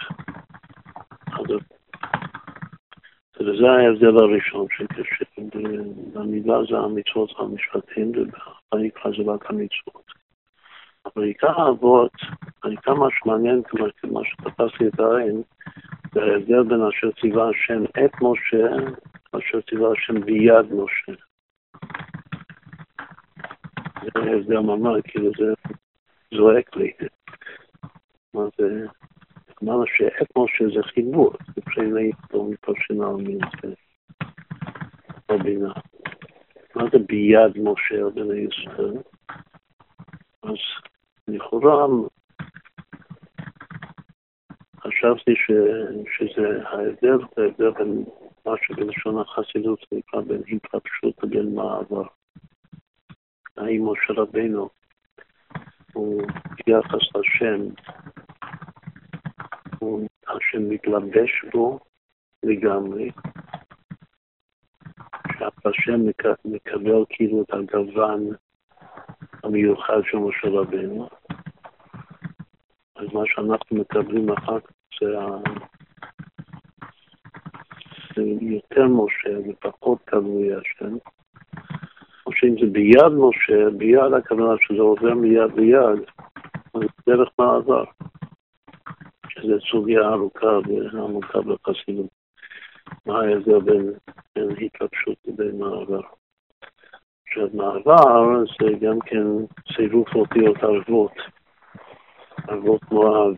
וזה 3.41 3.71
ההבדל 3.71 4.19
הראשון, 4.19 4.67
שבמידה 4.75 6.55
זה 6.71 6.79
המצוות 6.79 7.33
והמשפטים, 7.33 8.13
ובעיקר 8.73 9.11
זה 9.17 9.33
רק 9.33 9.51
המצוות. 9.51 10.13
אבל 11.07 11.25
עיקר 11.25 11.61
האבות 11.61 12.13
כמה 12.83 13.07
שמעניין, 13.11 13.63
כמו 13.97 14.25
שתפסתי 14.25 14.89
את 14.89 15.01
העין, 15.01 15.43
זה 16.13 16.23
ההבדל 16.23 16.63
בין 16.63 16.83
אשר 16.83 17.11
ציווה 17.21 17.49
השם 17.49 17.85
את 17.85 18.13
משה, 18.23 18.67
אשר 19.33 19.61
ציווה 19.61 19.93
השם 19.93 20.21
ביד 20.21 20.73
משה. 20.73 21.13
זה 24.03 24.21
ההבדל 24.31 24.59
ממש, 24.59 25.01
כאילו 25.05 25.31
זה 25.39 25.55
זועק 26.35 26.77
לי. 26.77 26.93
מה 28.35 28.43
זה, 28.59 28.87
אמרנו 29.63 29.85
שאת 29.87 30.29
משה 30.37 30.65
זה 30.75 30.83
חיבור, 30.83 31.33
זה 31.55 31.63
פשעי 31.63 32.11
לא 32.33 32.45
מפרשים 32.45 33.03
על 33.03 33.15
מין 33.15 33.39
זה, 33.63 33.75
לא 35.31 35.37
בינה. 35.37 35.73
מה 36.77 36.85
זה 36.93 36.99
ביד 36.99 37.53
משה 37.57 37.95
על 37.95 38.11
בני 38.11 38.47
ישראל? 38.51 39.03
אז 40.43 40.57
לכאורה 41.29 41.87
חשבתי 44.81 45.35
ש, 45.35 45.51
שזה 46.17 46.69
ההבדל, 46.69 47.19
ההבדל 47.37 47.71
בין 47.71 48.05
מה 48.47 48.53
שבלשון 48.63 49.19
החסידות 49.19 49.85
נקרא 49.93 50.21
בין 50.21 50.43
התרפשות 50.53 51.23
לבין 51.23 51.55
מעבר. 51.55 52.05
האם 53.57 53.89
משה 53.89 54.13
רבינו 54.13 54.69
הוא 55.93 56.23
יחס 56.67 57.15
לשם, 57.15 57.63
הוא 59.81 60.07
השם 60.29 60.69
מתלבש 60.69 61.45
בו 61.53 61.79
לגמרי, 62.43 63.11
שהשם 65.39 66.07
מקבל 66.45 67.05
כאילו 67.09 67.43
את 67.43 67.53
הגוון 67.53 68.31
המיוחד 69.45 70.01
של 70.05 70.19
משה 70.19 70.49
רבינו. 70.49 71.09
אז 72.97 73.07
מה 73.13 73.23
שאנחנו 73.27 73.77
מקבלים 73.77 74.33
אחר 74.33 74.61
כך 74.61 74.71
זה, 75.01 75.07
זה 78.17 78.23
יותר 78.41 78.87
משה 78.89 79.49
ופחות 79.49 79.99
תלוי 80.05 80.55
השם. 80.55 80.97
או 82.27 82.33
שאם 82.33 82.55
זה 82.61 82.67
ביד 82.73 83.13
משה, 83.17 83.71
ביד 83.77 84.13
הכוונה 84.19 84.55
שזה 84.61 84.83
עובר 84.83 85.15
מיד 85.15 85.53
ליד, 85.57 86.01
אז 86.75 86.83
דרך 87.07 87.29
מעבר, 87.39 87.85
שזה 89.31 89.55
סוגיה 89.71 90.09
ארוכה 90.09 90.47
ועמוקה 90.47 91.39
בחסידות. 91.41 92.11
מה 93.07 93.21
ההבדל 93.21 93.61
בין, 93.61 93.93
בין 94.35 94.51
התלבשות 94.51 95.19
לבין 95.27 95.59
מעבר? 95.59 96.01
עכשיו 97.27 97.49
מעבר 97.55 98.45
זה 98.61 98.87
גם 98.87 98.99
כן 99.01 99.27
צירוף 99.75 100.09
אותיות 100.15 100.57
ערבות, 100.57 101.13
ערבות 102.49 102.83
מואב. 102.93 103.35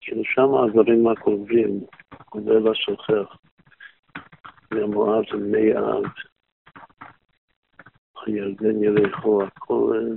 כאילו 0.00 0.24
שם 0.24 0.54
הדברים 0.54 1.08
הקרובים, 1.08 1.80
כולל 2.24 2.68
השוכח. 2.72 3.36
והמואב 4.70 5.24
זה 5.30 5.36
מי 5.36 5.72
אב, 5.72 6.04
הירדן 8.26 8.82
ירחו, 8.82 9.42
הכל... 9.42 10.14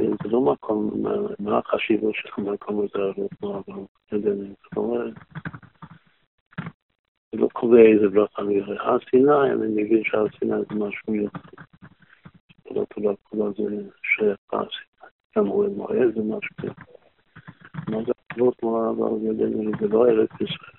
זה 0.00 0.28
לא 0.30 0.40
מקום, 0.40 0.90
מה 1.38 1.58
החשיבות 1.58 2.14
של 2.14 2.28
המקום 2.36 2.78
הזה, 2.78 2.98
ערבות 3.04 3.30
מואב, 3.42 3.62
ירדן, 4.12 4.52
זאת 4.64 4.76
אומרת, 4.76 5.14
זה 7.32 7.38
לא 7.40 7.48
קובע 7.52 7.80
איזה 7.80 8.08
ברכה 8.08 8.42
נראה. 8.42 8.82
הר 8.82 8.98
סיני, 9.10 9.52
אני 9.52 9.82
מבין 9.82 10.04
שהר 10.04 10.26
סיני 10.38 10.54
זה 10.70 10.74
משהו 10.74 11.12
מיוחד. 11.12 11.40
לא 12.70 12.84
תודה 12.94 13.10
כולה 13.22 13.50
זה 13.50 13.62
שייך 14.02 14.38
להר 14.52 14.68
סיני. 14.68 15.10
גם 15.36 15.46
רואה 15.46 15.68
מועד 15.68 16.14
זה 16.14 16.20
משהו 16.22 16.56
כזה. 16.60 16.72
מה 17.88 18.04
זה 18.06 18.12
אבות 18.36 18.62
מואב 18.62 19.02
על 19.02 19.22
ידינו, 19.22 19.70
זה 19.80 19.88
לא 19.88 20.06
ארץ 20.06 20.30
ישראל. 20.40 20.76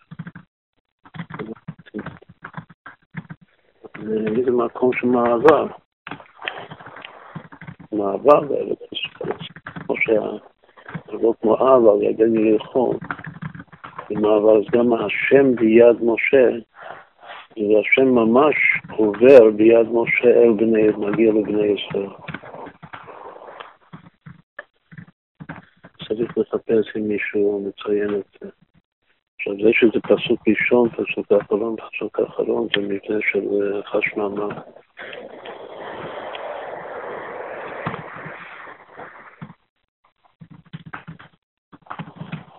זה 4.06 4.16
איזה 4.38 4.52
מקום 4.52 4.94
של 4.94 5.08
מעבר. 5.08 5.68
מעבר 7.92 8.40
בארץ 8.40 8.80
ישראל. 8.92 9.38
כמו 9.86 9.96
שהאבות 9.98 11.44
מואב 11.44 11.88
על 11.88 12.02
ידינו 12.02 12.42
ירחון. 12.42 12.98
במעבר, 14.10 14.58
אז 14.58 14.64
גם 14.72 14.94
השם 14.94 15.56
ביד 15.56 15.96
משה, 16.02 16.50
זה 17.56 17.80
השם 17.82 18.08
ממש 18.08 18.56
עובר 18.98 19.52
ביד 19.56 19.88
משה 19.92 20.44
אל 20.44 20.54
בני, 20.54 20.88
מגיע 20.98 21.32
לבני 21.32 21.66
ישראל. 21.66 22.10
צריך 26.08 26.38
לחפש 26.38 26.96
אם 26.98 27.08
מישהו 27.08 27.68
מציין 27.68 28.16
את 28.16 28.26
זה. 28.42 28.50
עכשיו, 29.36 29.54
זה 29.64 29.70
שזה 29.74 30.00
פסוק 30.02 30.48
ראשון, 30.48 30.90
פסוק 30.90 31.32
אחרון, 31.42 31.76
פסוק 31.76 32.20
אחרון, 32.20 32.68
זה 32.76 32.82
מבנה 32.82 33.20
של 33.32 33.82
חשממה. 33.86 34.48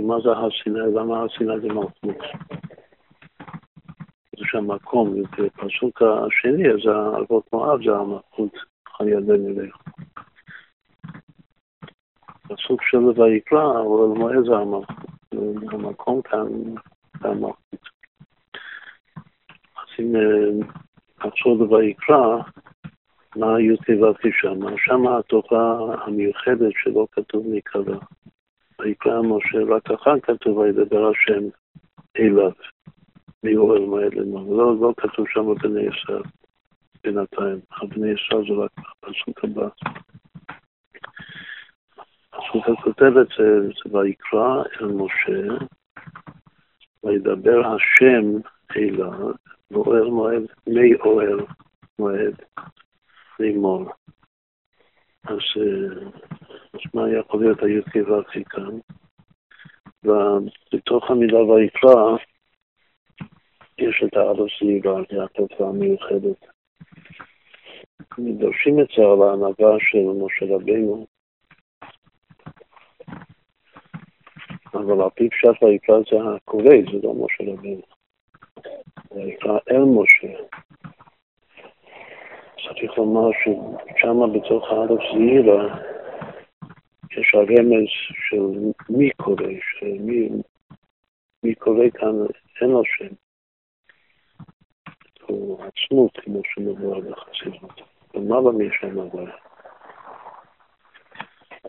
מה 0.01 0.21
זה 0.21 0.29
הר 0.29 0.49
סיני? 0.63 0.79
למה 0.95 1.19
הר 1.19 1.27
סיני 1.39 1.61
זה 1.61 1.69
מלכות? 1.69 2.19
זה 4.37 4.45
שהמקום, 4.45 5.15
בפסוק 5.23 6.03
השני, 6.03 6.69
אז 6.71 6.87
האבות 6.87 7.53
מואב 7.53 7.79
זה 7.85 7.97
המלכות 7.97 8.53
חיידן 8.97 9.47
אליך. 9.47 9.77
פסוק 12.49 12.83
של 12.83 13.21
ויקרא, 13.21 13.71
אבל 13.71 14.19
מועד 14.19 14.45
זה 14.45 14.57
המלכות. 14.57 15.09
המקום 15.73 16.23
כאן 16.23 16.47
זה 17.21 17.29
המלכות. 17.29 17.89
אז 19.77 20.01
אם 20.01 20.13
נחזור 21.19 21.57
לויקרא, 21.57 22.43
מה 23.37 23.61
י"ק 23.61 24.35
שם? 24.41 24.77
שם 24.77 25.07
התופעה 25.09 26.05
המיוחדת 26.05 26.73
שלא 26.83 27.07
כתוב 27.13 27.47
מקרא. 27.49 27.99
ויקרא 28.81 29.23
משה, 29.23 29.59
רק 29.75 29.91
אחר 29.91 30.21
כתוב 30.21 30.57
וידבר 30.59 31.11
השם 31.11 31.45
אליו, 32.19 32.53
מאוהל 33.45 33.81
מועד 33.81 34.15
לנור. 34.15 34.57
לא, 34.57 34.81
לא 34.81 34.95
כתוב 34.97 35.27
שם 35.29 35.55
בני 35.55 35.81
ישראל 35.81 36.23
בינתיים. 37.05 37.61
הבני 37.73 38.11
ישראל 38.11 38.45
זה 38.49 38.65
רק 38.65 38.71
הפסוק 38.79 39.45
הבא. 39.45 39.69
הפסוק 42.33 42.69
הכותבת 42.69 43.27
זה, 43.39 43.69
ויקרא 43.93 44.63
אל 44.81 44.87
משה, 44.87 45.65
וידבר 47.05 47.61
השם 47.67 48.25
אליו, 48.77 49.33
מאוהל 49.71 50.05
מועד, 50.05 50.43
מאוהל 50.67 51.41
מועד 51.99 52.35
לאמור. 53.41 53.93
אז 55.29 55.63
אז 56.75 56.81
מה 56.95 57.03
יכול 57.11 57.41
להיות 57.45 57.63
הי"ק 57.63 57.97
ו"ק 58.09 58.49
כאן? 58.49 58.79
ובתוך 60.05 61.11
המילה 61.11 61.43
ויקרא 61.43 62.17
יש 63.79 64.03
את 64.05 64.13
זעירה, 64.61 65.01
זה 65.11 65.25
התופעה 65.25 65.69
המיוחדת. 65.69 66.47
דורשים 68.19 68.81
את 68.81 68.87
זה 68.97 69.03
על 69.03 69.23
ההנהגה 69.23 69.77
של 69.79 70.25
משה 70.25 70.55
רבינו, 70.55 71.07
אבל 74.75 75.03
על 75.03 75.11
פי 75.15 75.29
פשט 75.31 75.63
ויקרא 75.63 75.97
זה 76.11 76.17
הקורא, 76.37 76.75
זה 76.93 76.99
לא 77.03 77.15
משה 77.15 77.53
רבינו. 77.53 77.83
ויקרא 79.15 79.59
אל 79.71 79.85
משה. 79.85 80.39
צריך 82.75 82.99
לומר 82.99 83.31
ששם 83.33 84.33
בתוך 84.33 84.65
האלף 84.71 85.01
זעירה 85.13 85.79
יש 87.11 87.35
הרמז 87.35 87.89
של 88.29 88.73
מי 88.89 89.11
קורא, 89.11 89.53
שמי 89.61 90.29
מי 91.43 91.55
קורא 91.55 91.91
כאן 91.95 92.15
אין 92.61 92.71
לו 92.71 92.83
שם. 92.85 93.15
הוא 95.27 95.63
עצמות, 95.63 96.17
כמו 96.17 96.41
שמבואר 96.45 97.01
בחסידות. 97.01 97.81
למעלה 98.15 98.51
משם 98.51 99.01
הבעיה. 99.01 99.37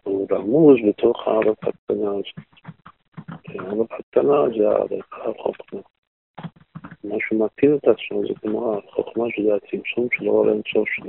הוא 0.04 0.28
רמוז 0.32 0.78
בתוך 0.90 1.28
הארץ 1.28 1.58
הקטנה 1.62 2.10
הזאת. 2.10 2.66
הארץ 3.50 3.88
הקטנה 3.92 4.50
זה 4.58 4.70
הארץ 4.70 5.06
החוכמה. 5.12 5.82
מה 7.04 7.16
שמקטין 7.20 7.76
את 7.76 7.84
עצמו 7.88 8.22
זה 8.28 8.34
כמו 8.42 8.78
החוכמה 8.78 9.26
שזה 9.30 9.56
הצמצום 9.56 10.08
של 10.12 10.28
אור 10.28 10.50
אינסוף 10.50 10.90
של 10.90 11.04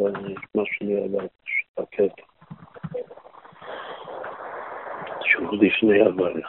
מה 0.55 0.63
שנראה 0.67 1.07
בקטע. 1.79 2.23
שהוא 5.23 5.57
לפני 5.63 6.01
הוויה. 6.01 6.49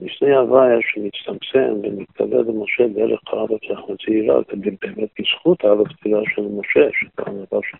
לפני 0.00 0.36
הוויה 0.36 0.78
שמצטמצם 0.80 1.74
ומתקבל 1.82 2.40
למשה 2.40 2.88
דרך 2.88 3.20
הארץ 3.26 3.60
הצעירה, 3.94 4.40
באמת 4.80 5.08
בזכות 5.18 5.64
הארץ 5.64 5.86
הצעירה 5.90 6.22
של 6.34 6.42
משה, 6.42 6.88
שכאן 6.92 7.44
דבר 7.44 7.60
ש... 7.62 7.74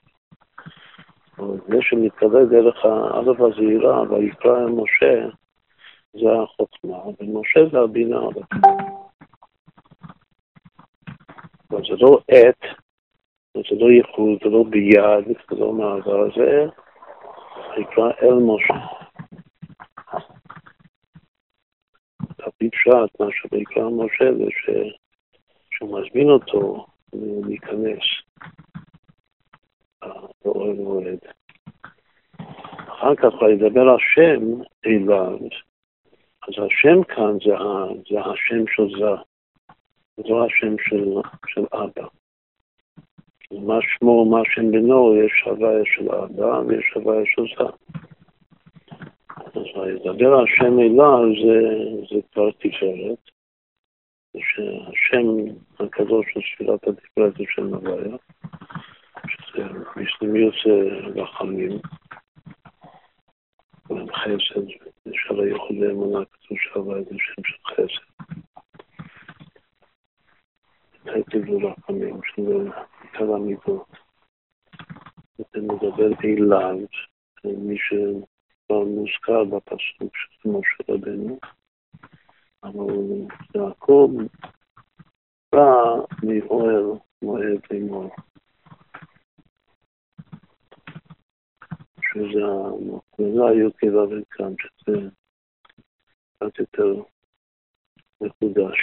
זה 1.68 1.78
שמתגלה 1.80 2.44
דרך 2.44 2.84
האלף 2.84 3.40
הזעירה 3.40 4.02
ויקרא 4.02 4.58
אל 4.58 4.66
משה, 4.66 5.28
זה 6.12 6.32
החוכמה, 6.42 6.98
ומשה 7.20 7.60
זה 7.72 7.78
הבינה. 7.78 8.20
אבל 11.70 11.82
זה 11.82 11.96
לא 11.98 12.18
עת, 12.28 12.60
זה 13.54 13.76
לא 13.78 13.90
ייחוד, 13.90 14.38
זה 14.44 14.50
לא 14.50 14.64
ביד, 14.70 15.36
זה 15.50 15.56
לא 15.56 15.72
מעבר, 15.72 16.34
זה 16.36 16.66
ויקרא 17.76 18.10
אל 18.22 18.34
משה. 18.34 18.74
על 22.38 22.50
פשט, 22.58 23.20
מה 23.20 23.26
שבעיקר 23.30 23.88
משה 23.88 24.34
זה 24.38 24.44
שהוא 25.70 26.00
מזמין 26.00 26.30
אותו 26.30 26.86
להיכנס 27.46 28.02
לאוהל 30.44 30.72
מועד. 30.72 31.18
אחר 32.88 33.14
כך 33.14 33.34
הוא 33.40 33.48
ידבר 33.48 33.94
השם 33.94 34.62
אליו, 34.86 35.38
אז 36.48 36.54
השם 36.66 37.02
כאן 37.02 37.32
זה, 37.44 37.54
זה 38.10 38.20
השם 38.20 38.64
של 38.66 38.98
זה, 38.98 39.22
לא 40.24 40.46
השם 40.46 40.74
של, 40.78 41.04
של 41.48 41.64
אבא. 41.72 42.08
מה 43.52 43.78
שמו, 43.82 44.24
מה 44.24 44.40
שם 44.44 44.70
בנו, 44.70 45.16
יש 45.16 45.42
הוויה 45.44 45.82
של 45.84 46.10
אבא 46.10 46.60
ויש 46.66 46.92
הוויה 46.94 47.22
של 47.24 47.42
זה. 47.58 47.64
אז 49.36 49.62
וידבר 49.76 50.42
השם 50.42 50.78
אליו 50.78 51.20
זה, 51.42 51.58
זה 52.10 52.20
כבר 52.32 52.50
תפארת, 52.50 53.30
שהשם 54.36 55.26
הקדוש 55.80 56.26
של 56.34 56.40
ספירת 56.54 56.88
התפארת 56.88 57.34
זה 57.38 57.44
שם 57.48 57.74
הוויה, 57.74 58.16
שזה 59.28 59.64
בשלמיות 59.96 60.54
זה 60.64 61.20
רחמים, 61.22 61.78
חסד, 63.88 64.68
של 65.12 65.40
הייחוד 65.40 65.76
האמונה 65.88 66.24
כתוב 66.24 66.58
שהוויה 66.58 67.02
זה 67.02 67.16
שם 67.18 67.42
של 67.44 67.56
חסד. 67.66 68.34
תגידו 71.30 71.58
רחמים, 71.68 72.20
שזה 72.24 72.54
עיקר 73.02 73.34
המידות. 73.34 73.86
זה 75.38 75.60
מדבר 75.60 76.10
אליו, 76.24 76.76
מי 77.44 77.78
ש... 77.78 77.92
כבר 78.68 78.84
מוזכר 78.84 79.44
בפסוק 79.44 80.16
של 80.16 80.48
משה 80.48 80.92
רבנו, 80.92 81.38
אבל 82.62 83.26
יעקב 83.54 84.10
בא 85.52 85.66
מאוהל 86.22 86.84
מועד 87.22 87.60
לימור. 87.70 88.10
שזה 92.02 92.40
הנקודה 92.44 93.48
היוקרה 93.48 94.04
וכאן, 94.04 94.54
שזה 94.58 95.08
קצת 96.36 96.58
יותר 96.58 97.02
מקודש. 98.20 98.78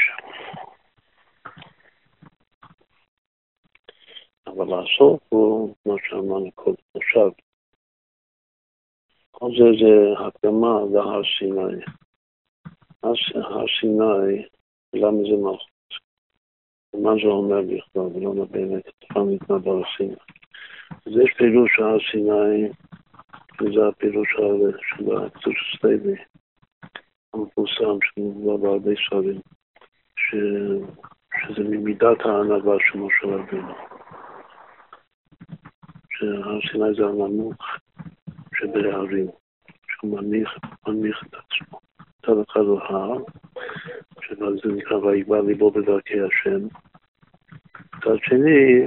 אבל 4.48 4.68
הסוף 4.80 5.20
הוא, 5.30 5.76
כמו 5.84 5.96
שאמרנו 6.10 6.52
קודם, 6.52 6.76
עכשיו, 6.96 7.32
כל 9.32 9.50
זה 9.58 9.66
זה 9.82 10.26
הקדמה 10.28 10.80
להר 10.94 11.22
סיני. 11.38 11.86
הר 13.04 13.66
סיני, 13.80 14.46
למה 14.94 15.18
זה 15.18 15.38
מלכות? 15.44 15.76
מה 16.94 17.12
זה 17.24 17.28
אומר 17.28 17.62
בכלל, 17.62 18.02
ולמה 18.02 18.46
באמת 18.46 18.84
פעם 19.08 19.30
ניתנה 19.30 19.58
בהר 19.58 19.82
סיני. 19.98 20.16
אז 20.92 21.12
יש 21.24 21.34
פירוש 21.38 21.80
הר 21.80 21.98
סיני, 22.12 22.70
וזה 23.62 23.88
הפירוש 23.88 24.28
של 24.82 25.18
הקדוש 25.18 25.74
הסטייבי, 25.74 26.16
המפורסם, 27.34 27.98
שמדובר 28.02 28.58
בהרבה 28.58 28.92
ספרים, 29.06 29.42
שזה 30.20 31.64
ממידת 31.70 32.20
הענווה 32.26 32.76
של 32.80 32.98
משה 32.98 33.26
רבינו. 33.26 33.95
שהר 36.18 36.60
סיני 36.72 36.94
זה 36.98 37.06
הנמוך. 37.06 37.56
שבהרים, 38.60 39.28
שהוא 39.88 40.20
מניח, 40.20 40.58
מניח 40.88 41.24
את 41.28 41.34
עצמו. 41.34 41.80
מצד 42.00 42.42
אחד 42.50 42.62
הוא 42.62 42.80
הר, 42.82 43.18
שזה 44.22 44.68
נקרא 44.76 44.98
ויגבר 44.98 45.42
ליבו 45.42 45.72
בדרכי 45.72 46.22
השם. 46.22 46.68
מצד 47.96 48.18
שני, 48.24 48.86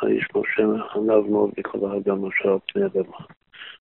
האיש 0.00 0.28
משה 0.34 0.62
ענב 0.94 1.30
מאוד 1.30 1.50
מכל 1.58 1.78
האדם 1.90 2.26
אשר 2.26 2.52
על 2.52 2.58
פני 2.72 2.86
אדמה. 2.86 3.18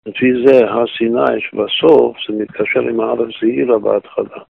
לפי 0.06 0.26
זה, 0.46 0.66
הר 0.66 0.86
סיני, 0.98 1.42
שבסוף 1.42 2.18
זה 2.28 2.36
מתקשר 2.44 2.80
עם 2.80 3.00
האלף 3.00 3.36
זעירה 3.42 3.80
בהתחלה. 3.80 4.44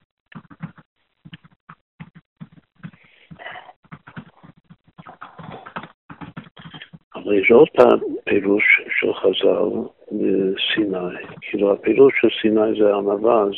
אבל 7.15 7.26
יש 7.37 7.51
עוד 7.51 7.69
פעם 7.69 7.99
פירוש 8.23 8.63
של 8.99 9.13
חז"ל 9.13 9.69
בסיני. 10.11 11.17
כאילו 11.41 11.73
הפירוש 11.73 12.13
של 12.21 12.27
סיני 12.41 12.79
זה 12.79 12.95
אז 12.95 13.53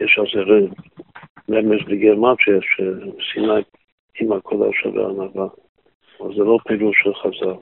יש 0.00 0.18
על 0.18 0.26
זה 0.34 0.40
רמז 1.50 1.80
בגרמציה 1.88 2.54
שסיני 2.60 3.62
עם 4.20 4.32
הכל 4.32 4.70
שווה 4.72 5.08
ענווה. 5.08 5.48
אבל 6.20 6.34
זה 6.34 6.44
לא 6.44 6.58
פירוש 6.68 6.96
של 7.02 7.14
חז"ל. 7.14 7.54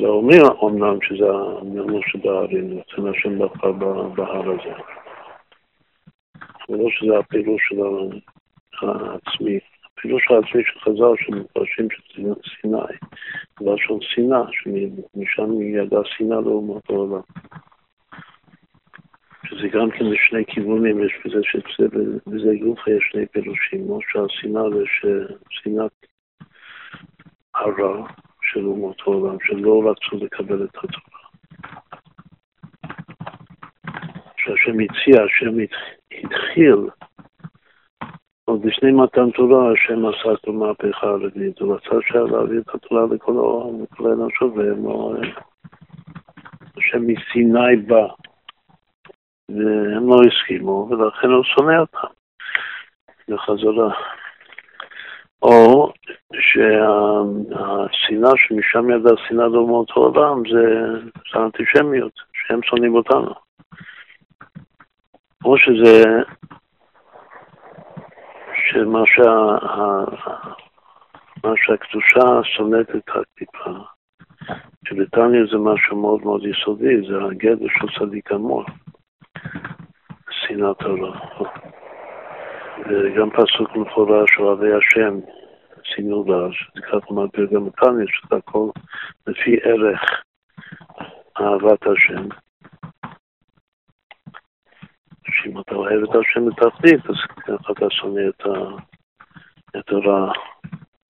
זה 0.00 0.06
אומר 0.06 0.42
אמנם 0.64 0.98
שזה 1.02 1.26
הנאמר 1.30 2.00
שבהרים, 2.06 2.78
אצל 2.78 3.08
השם 3.08 3.38
בחר 3.38 3.72
בהר 4.16 4.50
הזה. 4.50 4.74
ולא 6.68 6.90
שזה 6.90 7.18
הפירוש 7.18 7.62
של 7.68 8.88
העצמי. 8.88 9.58
הפירוש 10.06 10.30
העצמי 10.30 10.62
של 10.64 10.80
חז"ל 10.80 11.24
שמפרשים 11.24 11.88
של 11.90 12.02
סיני, 12.60 12.78
בלשון 13.60 13.98
שנאה, 14.00 14.42
שמשם 14.52 15.60
ידעה 15.62 16.00
שנאה 16.04 16.40
לאומות 16.40 16.90
העולם. 16.90 17.20
שזה 19.46 19.68
גם 19.68 19.90
כן 19.90 20.04
לשני 20.04 20.44
כיוונים, 20.46 21.04
יש 21.04 21.12
בזה 21.24 21.40
שבזה 21.42 22.50
גוף 22.62 22.78
יש 22.88 23.08
שני 23.12 23.26
פירושים, 23.26 23.86
כמו 23.86 23.98
שהשנאה 24.02 24.70
זה 24.70 24.84
שנאת 25.50 26.06
הרע 27.54 28.06
של 28.42 28.66
אומות 28.66 29.00
העולם, 29.06 29.36
שלא 29.44 29.90
רצו 29.90 30.24
לקבל 30.24 30.64
את 30.64 30.76
התורה. 30.76 31.26
שהשם 34.36 34.80
הציע, 34.80 35.24
השם 35.24 35.56
התחיל 36.12 36.88
עוד 38.48 38.64
לפני 38.64 38.92
מתן 38.92 39.30
תורה, 39.30 39.72
השם 39.72 40.06
עשה 40.06 40.32
את 40.32 40.48
המהפכה 40.48 41.06
הרביעית, 41.06 41.58
הוא 41.58 41.74
רצה 41.74 42.18
להביא 42.18 42.58
את 42.58 42.74
התורה 42.74 43.06
לכל 43.14 43.32
העולם, 43.32 43.82
לכל 43.82 44.10
האנושות, 44.10 44.52
והם 44.56 44.84
לא... 44.84 45.14
השם 46.76 47.06
מסיני 47.06 47.76
בא, 47.86 48.06
והם 49.48 50.08
לא 50.08 50.16
הסכימו, 50.26 50.88
ולכן 50.90 51.28
הוא 51.28 51.44
שונא 51.44 51.80
אותם 51.80 52.08
בחזרה. 53.28 53.94
או 55.42 55.92
שהשנאה 56.40 58.30
שמשם 58.36 58.90
ידע 58.90 59.10
שנאה 59.28 59.46
לאומות 59.46 59.90
העולם 59.90 60.42
זה 60.52 61.38
אנטישמיות, 61.38 62.12
שהם 62.32 62.62
שונאים 62.62 62.94
אותנו. 62.94 63.34
או 65.44 65.58
שזה 65.58 66.04
שמה 68.70 69.02
שה... 69.06 69.56
מה 71.44 71.52
שהקדושה 71.56 72.42
שונאת 72.42 72.90
את 72.90 73.08
הקליפה, 73.08 73.84
שבתניא 74.88 75.40
זה 75.50 75.58
משהו 75.58 75.96
מאוד 75.96 76.24
מאוד 76.24 76.42
יסודי, 76.46 77.08
זה 77.08 77.24
הגדר 77.24 77.66
של 77.68 77.98
צדיק 77.98 78.32
המור, 78.32 78.64
שנאת 80.30 80.82
הרע. 80.82 81.18
וגם 82.88 83.30
פסוק 83.30 83.76
מפורש, 83.76 84.38
אוהבי 84.38 84.72
השם, 84.72 85.18
שינו 85.82 86.24
לה, 86.28 86.52
שזה 86.52 86.86
ככה 86.86 87.14
מדבר 87.14 87.44
גם 87.54 87.66
בתניא, 87.66 88.06
שזה 88.08 88.36
הכל 88.36 88.68
לפי 89.26 89.56
ערך 89.62 90.22
אהבת 91.40 91.86
השם. 91.86 92.28
שאם 95.46 95.60
אתה 95.60 95.74
אוהב 95.74 96.02
את 96.02 96.08
השם 96.08 96.46
בתחתית, 96.46 97.10
אז 97.10 97.16
ככה 97.36 97.72
אתה 97.72 97.90
שונא 97.90 98.20
את, 98.28 98.46
ה... 98.46 98.82
את 99.78 99.88
הרע 99.88 100.32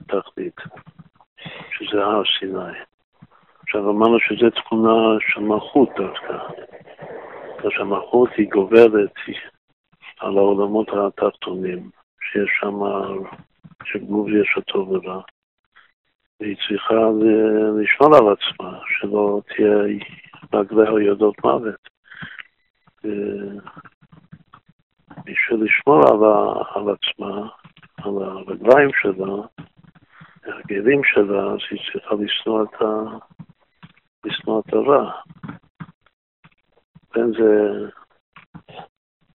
תחתית, 0.07 0.61
שזה 1.71 2.05
הר 2.05 2.23
סיני. 2.39 2.79
עכשיו 3.63 3.91
אמרנו 3.91 4.19
שזו 4.21 4.51
תכונה 4.51 5.17
של 5.21 5.41
מלכות 5.41 5.89
דווקא. 5.97 6.39
שהמלכות 7.71 8.31
היא 8.37 8.51
גוברת 8.51 9.13
על 10.21 10.39
העולמות 10.39 10.89
התחתונים, 10.89 11.91
שיש 12.21 12.51
שם, 12.61 12.75
שגוב 13.85 14.29
יש 14.29 14.57
אותו 14.57 14.89
ורע. 14.89 15.21
והיא 16.41 16.57
צריכה 16.69 16.95
לשמור 17.81 18.17
על 18.17 18.35
עצמה, 18.35 18.79
שלא 18.87 19.41
תהיה 19.49 19.77
רגליה 20.53 21.07
יודעות 21.07 21.45
מוות. 21.45 21.89
בשביל 25.25 25.65
לשמור 25.65 26.01
על, 26.09 26.25
על 26.75 26.95
עצמה, 26.95 27.49
על 27.97 28.23
הרגליים 28.23 28.91
שלה, 29.01 29.35
הרגלים 30.45 31.01
שלה, 31.05 31.43
אז 31.43 31.59
היא 31.71 31.81
צריכה 31.93 32.15
לשנוא 32.15 32.65
את, 32.65 32.83
ה... 32.83 33.17
לשנוא 34.25 34.61
את 34.61 34.73
הרע. 34.73 35.13
לכן 37.11 37.33
זה, 37.33 37.71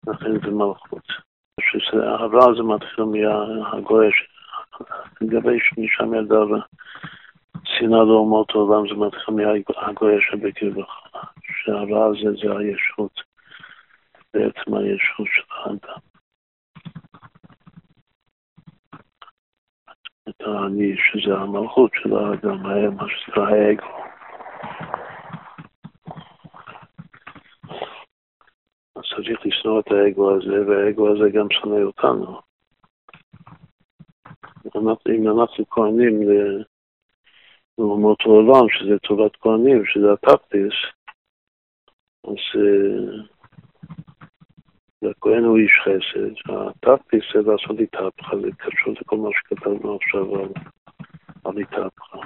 לכן 0.06 0.40
זה 0.40 0.50
מלכות. 0.50 1.06
הרע 1.92 2.54
זה 2.56 2.62
מתחיל 2.62 3.04
מהגורש. 3.04 4.26
לגבי 5.20 5.58
משם 5.78 6.14
ידע 6.14 6.38
שנאה 7.64 8.04
לאומות 8.04 8.50
העולם 8.50 8.88
זה 8.88 8.94
מתחיל 8.94 9.34
מהגורש 9.34 10.30
שבקרבך. 10.30 11.00
שהרע 11.64 12.06
הזה 12.06 12.30
זה 12.42 12.58
הישות, 12.58 13.20
בעצם 14.34 14.74
הישות 14.74 15.26
של 15.34 15.42
האדם. 15.50 16.00
את 20.28 20.42
שזה 21.30 21.38
המלכות 21.38 21.90
של 21.94 22.16
האדם, 22.16 22.62
מה 22.96 23.04
שזה 23.08 23.42
האגו. 23.42 23.86
אז 28.96 29.02
צריך 29.16 29.46
לשנוא 29.46 29.80
את 29.80 29.92
האגו 29.92 30.36
הזה, 30.36 30.66
והאגו 30.66 31.08
הזה 31.08 31.30
גם 31.30 31.46
שונא 31.50 31.82
אותנו. 31.82 32.40
אם 35.08 35.28
אנחנו 35.28 35.66
כהנים 35.70 36.20
לאומות 37.78 38.18
העולם, 38.20 38.68
שזה 38.68 38.98
תורת 38.98 39.36
כהנים, 39.36 39.84
שזה 39.86 40.12
הטקטיס, 40.12 40.74
אז 42.24 42.60
הכהן 45.10 45.44
הוא 45.44 45.58
איש 45.58 45.72
חסד, 45.84 46.52
הטקטיס 46.52 47.24
זה 47.34 47.50
לעשות 47.50 47.78
איתהפכה, 47.80 48.36
זה 48.36 48.48
קשור 48.58 48.94
לכל 49.00 49.16
מה 49.16 49.28
שכתבנו 49.32 49.96
עכשיו 49.96 50.26
איתהפכה. 51.46 52.18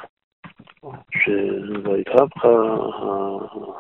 שהאיתהפכה 1.13 2.49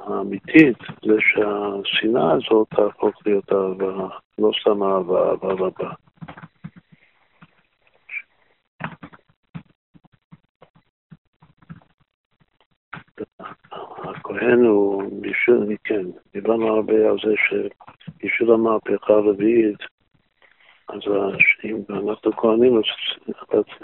האמיתית 0.06 0.78
זה 0.78 1.16
שהשנאה 1.20 2.32
הזאת 2.32 2.68
תהפוך 2.68 3.26
להיות 3.26 3.52
אהבה, 3.52 4.08
לא 4.38 4.50
סתם 4.60 4.82
אהבה, 4.82 5.30
אהבה 5.30 5.52
רבה. 5.52 5.92
הכהן 14.04 14.64
הוא, 14.64 15.02
בשביל, 15.20 15.76
כן, 15.84 16.04
דיברנו 16.32 16.66
הרבה 16.66 17.10
על 17.10 17.16
זה 17.24 17.34
שבשביל 17.48 18.50
המהפכה 18.50 19.12
הרביעית, 19.12 19.78
אז 20.94 21.00
אם 21.64 21.76
אנחנו 21.90 22.32
כהנים, 22.32 22.80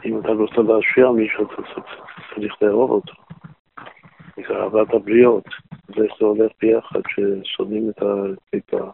אם 0.04 0.20
אתה 0.20 0.28
רוצה 0.28 0.60
להשפיע 0.62 1.10
מישהו, 1.10 1.44
אתה 1.44 1.62
צריך 2.34 2.62
לאהוב 2.62 2.90
אותו. 2.90 3.12
זה 4.36 4.56
אהבת 4.56 4.94
הבריות, 4.94 5.44
זה 5.96 6.06
הולך 6.20 6.52
ביחד, 6.60 7.00
ששונאים 7.08 7.90
את 7.90 8.02
הקליפה. 8.02 8.90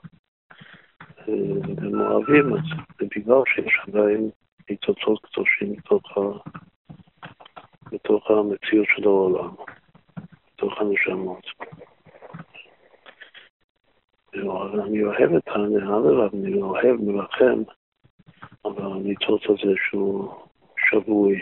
הם 1.26 2.00
אוהבים 2.00 2.56
את 2.56 2.62
זה, 2.62 3.06
בגלל 3.16 3.42
שיש 3.54 3.80
עדיין 3.88 4.30
ניצוצות 4.70 5.26
קדושים 5.26 5.72
מתוך 7.92 8.30
המציאות 8.30 8.86
של 8.96 9.04
העולם. 9.04 9.50
בתוך 10.56 10.80
הנשמות. 10.80 11.46
אני 14.34 15.02
אוהב 15.04 15.34
את 15.34 15.48
הנהר 15.48 16.28
אני 16.34 16.62
אוהב, 16.62 16.96
אבל 17.08 17.75
הניצוץ 18.76 19.42
הזה 19.48 19.72
שהוא 19.88 20.34
שבוי. 20.90 21.40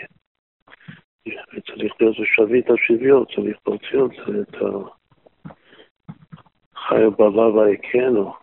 וצריך 1.27 2.01
להיות 2.01 2.19
לשביט 2.19 2.69
השוויון, 2.69 3.25
צריך 3.35 3.57
להוציא 3.67 3.99
את 4.41 4.55
החי 6.75 7.03
בלב 7.17 7.55
והכנו. 7.55 8.33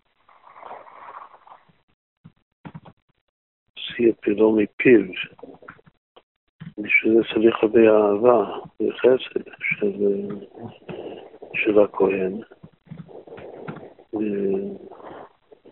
שיא 3.76 4.10
את 4.10 4.16
פילו 4.20 4.56
מפיו. 4.56 5.00
בשביל 6.78 7.14
זה 7.14 7.22
צריך 7.34 7.56
הרבה 7.62 7.80
אהבה 7.80 8.58
וחסד 8.80 9.44
של, 9.58 9.92
של 11.54 11.78
הכהן. 11.78 12.40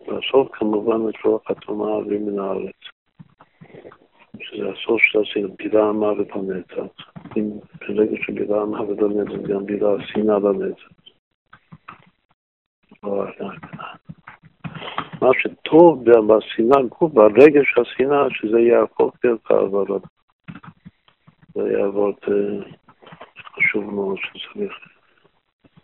בסוף 0.06 0.48
כמובן 0.52 1.08
את 1.08 1.14
רוח 1.24 1.50
התרומה 1.50 1.98
אבי 1.98 2.18
מן 2.18 2.38
הארץ. 2.38 2.99
שזה 4.40 4.68
הסוף 4.68 5.00
של 5.02 5.18
הסוף, 5.18 5.56
בירה 5.58 5.88
המוות 5.88 6.28
הנצח. 6.30 7.02
ברגע 7.88 8.16
שבירה 8.22 8.62
המוות 8.62 8.98
הנצח, 8.98 9.48
גם 9.48 9.66
בירה 9.66 9.94
השנאה 9.94 10.38
לנצח. 10.38 10.88
מה 15.22 15.30
שטוב 15.38 16.04
בשנאה 16.04 16.82
גוף, 16.82 17.12
ברגש 17.12 17.78
השנאה, 17.78 18.26
שזה 18.30 18.60
יהפוך 18.60 19.14
להיות 19.24 19.50
העבודה. 19.50 20.06
זה 21.54 21.64
היה 21.64 21.84
עבוד 21.86 22.14
חשוב 23.36 23.94
מאוד 23.94 24.18
שצריך. 24.18 24.72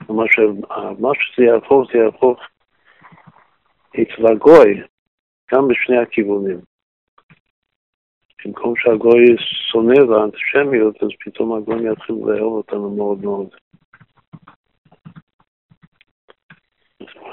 מה 0.08 1.12
שזה 1.14 1.44
יהפוך, 1.44 1.92
זה 1.92 1.98
יהפוך 1.98 2.38
אצל 3.94 4.26
הגוי, 4.26 4.82
גם 5.52 5.68
בשני 5.68 5.98
הכיוונים. 5.98 6.60
במקום 8.46 8.74
שהגוי 8.76 9.36
שונא 9.72 10.04
באנטישמיות, 10.04 11.02
אז 11.02 11.08
פתאום 11.20 11.52
הגוי 11.52 11.92
יתחיל 11.92 12.16
לאהוב 12.26 12.56
אותנו 12.56 12.96
מאוד 12.96 13.24
מאוד. 13.24 13.48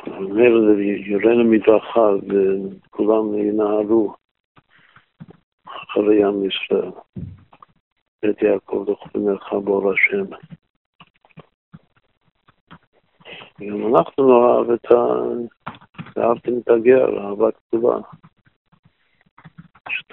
אומר, 0.08 0.80
יורנו 1.06 1.44
מדרכה 1.44 2.10
וכולם 2.10 3.38
ינהלו 3.38 4.14
אחרי 5.68 6.16
ים 6.16 6.46
ישראל. 6.46 6.92
את 8.30 8.42
יעקב 8.42 8.86
וכבנך 8.90 9.54
באור 9.54 9.92
השם. 9.92 10.26
גם 13.62 13.96
אנחנו 13.96 14.28
נאהב 14.28 14.72
את 14.72 14.92
ה... 14.92 14.96
אהבתם 16.18 16.52
את 16.58 16.70
הגר, 16.70 17.20
אהבה 17.20 17.52
כתובה. 17.52 17.98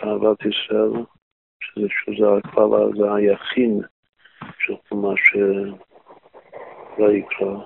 אהבת 0.04 0.38
ישראל, 0.40 1.04
שזה 1.60 1.86
שזה 1.88 2.26
הכלל, 2.38 2.98
זה 2.98 3.14
היחין 3.14 3.80
של 4.58 4.74
מה 6.98 7.12
יקרא. 7.12 7.64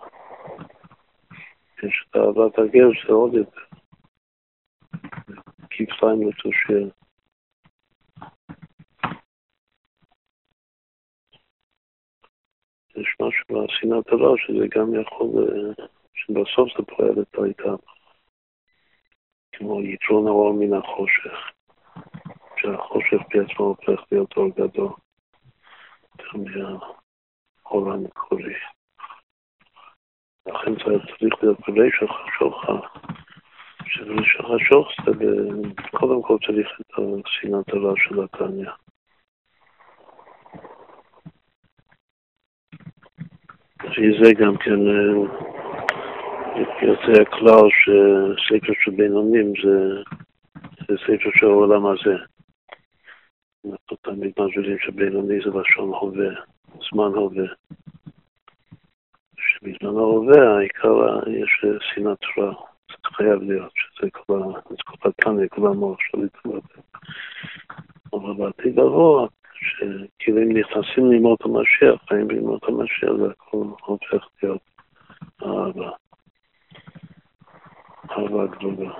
יש 1.82 2.06
את 2.10 2.16
אהבת 2.16 2.58
הגר, 2.58 2.88
זה 3.06 3.12
עוד 3.12 3.34
יותר. 3.34 3.60
כפליים 5.70 6.28
לתושייה. 6.28 6.88
יש 12.96 13.16
משהו 13.20 13.44
בשנאת 13.48 14.08
הרע 14.08 14.34
שזה 14.38 14.66
גם 14.76 15.00
יכול, 15.00 15.28
שבסוף 16.14 16.68
זה 16.78 16.84
פועל 16.84 17.22
את 17.22 17.34
האיתם. 17.34 17.76
כמו 19.52 19.80
יתרון 19.82 20.26
האור 20.26 20.52
מן 20.52 20.74
החושך, 20.74 21.53
שהחושך 22.64 23.22
בעצמו 23.34 23.64
הופך 23.64 24.04
להיות 24.12 24.36
אור 24.36 24.48
גדול, 24.56 24.92
יותר 26.18 26.38
מהאור 26.38 27.92
המקורי. 27.92 28.54
לכן 30.46 30.74
צריך 30.84 31.22
להיות 31.22 31.60
בריש 31.68 32.02
החשוכה, 32.02 32.72
שבריש 33.86 34.36
החשוך 34.40 34.88
זה 35.04 35.26
קודם 35.90 36.22
כל 36.22 36.36
צריך 36.46 36.80
את 36.80 36.98
השנאת 37.26 37.68
הרע 37.68 37.92
של 37.96 38.22
התניא. 38.24 38.70
לפי 43.84 44.22
זה 44.22 44.32
גם 44.32 44.56
כן 44.56 44.88
אה, 44.88 45.44
יוצא 46.82 47.22
הכלל 47.22 47.68
שספר 47.70 48.72
של 48.84 48.90
בינונים 48.90 49.52
זה, 49.64 50.02
זה 50.88 50.96
ספר 51.04 51.30
של 51.34 51.46
העולם 51.46 51.86
הזה. 51.86 52.33
אנחנו 53.64 53.96
תמיד 54.02 54.32
מסבירים 54.38 54.78
שבינוני 54.78 55.38
זה 55.44 55.50
לשון 55.58 55.88
הווה, 55.88 56.34
זמן 56.90 57.12
הווה. 57.14 57.46
שבזמן 59.36 59.96
ההווה 59.96 60.56
העיקר 60.56 61.28
יש 61.28 61.64
שנאת 61.80 62.18
רע, 62.38 62.54
זה 62.88 62.96
חייב 63.04 63.42
להיות, 63.42 63.72
שזה 63.74 64.10
כל 64.10 64.52
התניא, 65.04 65.48
כל 65.48 65.66
המוח 65.66 65.98
של 66.00 66.18
להתמודד. 66.18 66.60
אבל 68.12 68.32
בעתיד 68.32 68.78
לבוא, 68.78 69.28
שכאילו 69.54 70.42
אם 70.42 70.56
נכנסים 70.56 71.10
לימות 71.10 71.40
המשיח, 71.44 72.02
חיים 72.08 72.28
בימות 72.28 72.64
המשיח, 72.64 73.12
זה 73.18 73.30
הכל 73.30 73.66
הופך 73.84 74.28
להיות 74.42 74.62
אהבה. 75.42 75.90
אהבה 78.10 78.46
גדולה. 78.46 78.94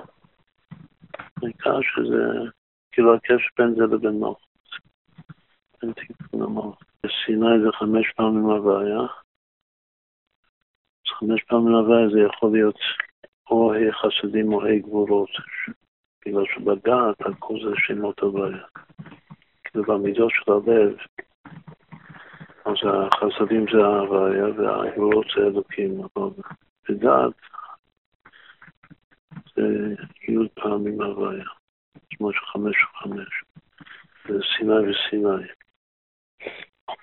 העיקר 1.43 1.81
שזה, 1.81 2.51
כאילו 2.93 3.15
הקשר 3.15 3.49
בין 3.59 3.75
זה 3.75 3.83
לבין 3.83 4.21
מלכות. 4.21 4.54
בסיני 7.35 7.65
זה 7.65 7.73
חמש 7.73 8.13
פעמים 8.17 8.45
הוויה. 8.45 9.01
אז 11.01 11.11
חמש 11.19 11.43
פעמים 11.43 11.75
הוויה 11.75 12.09
זה 12.09 12.21
יכול 12.21 12.53
להיות 12.53 12.79
או 13.51 13.73
חסדים 13.93 14.53
או 14.53 14.61
גבולות. 14.83 15.31
בגלל 16.27 16.45
שבדעת 16.55 17.21
הכל 17.21 17.55
זה 17.65 17.71
שמות 17.77 18.21
הוויה. 18.21 18.65
כאילו 19.65 19.85
במידות 19.85 20.31
של 20.31 20.53
הלב, 20.53 20.97
אז 22.65 22.77
החסדים 22.85 23.67
זה 23.73 23.87
ההוויה 23.87 24.45
והגבולות 24.45 25.27
זה 25.37 25.43
אלוקים, 25.43 26.01
אבל 26.01 26.31
בדעת 26.89 27.33
זה 29.57 29.95
י' 30.29 30.49
פעמים 30.55 31.03
הוויה, 31.03 31.45
כמו 32.11 32.33
שחמש 32.33 32.77
וחמש, 32.85 33.45
זה 34.29 34.39
סיני 34.57 34.75
וסיני. 34.75 35.47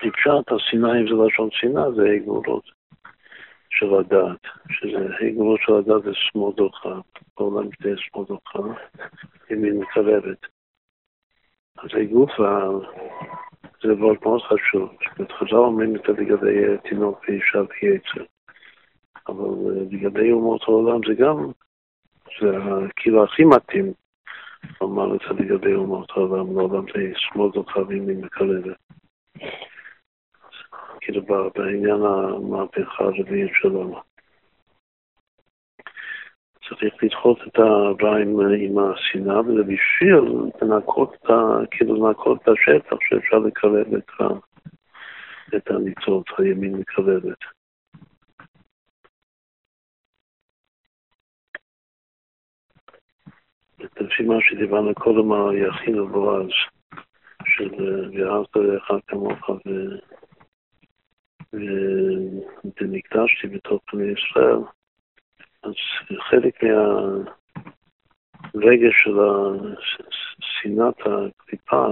בפשט 0.04 0.52
הסיני 0.52 1.04
זה 1.08 1.24
לשון 1.26 1.48
סיני, 1.60 1.80
זה 1.96 2.10
הגבולות 2.16 2.64
של 3.70 3.94
הדעת, 3.94 4.40
שזה 4.70 5.06
הגבולות 5.20 5.60
של 5.60 5.72
הדעת 5.74 6.02
זה 6.02 6.10
שמאל 6.14 6.52
דוחה, 6.56 7.00
בעולם 7.38 7.68
זה 7.82 7.90
שמאל 7.96 8.24
דוחה, 8.24 8.58
ימין 9.50 9.78
מקרבת. 9.78 10.46
אז 11.78 11.90
הגוף, 12.00 12.30
זה 13.82 13.94
דבר 13.94 14.12
מאוד 14.22 14.42
חשוב. 14.42 14.88
חז"ל 15.38 15.56
אומרים 15.56 15.96
את 15.96 16.00
זה 16.06 16.12
לגבי 16.12 16.78
תינוק 16.88 17.24
ואישה 17.28 17.58
ויצר. 17.58 18.24
אבל 19.28 19.72
לגבי 19.90 20.32
אומות 20.32 20.62
העולם 20.62 21.00
זה 21.08 21.14
גם, 21.14 21.50
זה 22.40 22.58
כאילו 22.96 23.24
הכי 23.24 23.44
מתאים 23.44 23.92
לומר 24.80 25.14
את 25.14 25.20
זה 25.20 25.44
לגבי 25.44 25.74
אומות 25.74 26.10
העולם, 26.10 26.56
לעולם 26.56 26.84
זה 26.94 27.12
שמאל 27.16 27.50
דוחה 27.50 27.80
וימין 27.88 28.20
מקרבת. 28.20 28.76
כאילו 31.12 31.50
בעניין 31.54 32.02
המהפכה 32.02 33.04
הרביעית 33.04 33.50
שלנו. 33.54 34.00
צריך 36.68 36.94
לדחות 37.02 37.38
את 37.46 37.58
הרע 37.58 38.16
עם, 38.16 38.40
עם 38.40 38.78
השנאה, 38.78 39.40
וזה 39.40 39.62
בשביל 39.62 40.14
לנקות 40.62 41.14
את, 41.14 41.30
כאילו 41.70 42.06
לנקות 42.06 42.42
את 42.42 42.48
השטח 42.48 42.96
שאפשר 43.00 43.38
לקרב 43.38 43.94
את, 43.94 44.10
ה, 44.20 44.24
את 45.56 45.70
הניצוץ, 45.70 46.26
הימין 46.38 46.76
מקרבת. 46.76 47.38
לפי 53.80 54.22
מה 54.22 54.34
שדיברנו 54.40 54.94
קודם 54.94 55.56
יכין 55.68 56.00
ובועז, 56.00 56.50
של 57.46 57.70
ואהבת 58.14 58.56
לך 58.56 58.92
כמוך 59.06 59.50
ונקדשתי 61.52 63.46
בתוך 63.46 63.82
בני 63.92 64.12
ישראל, 64.12 64.58
אז 65.62 65.72
חלק 66.30 66.62
מהרגש 68.54 68.94
של 69.02 69.18
שנאת 70.40 71.00
הקליפה, 71.00 71.86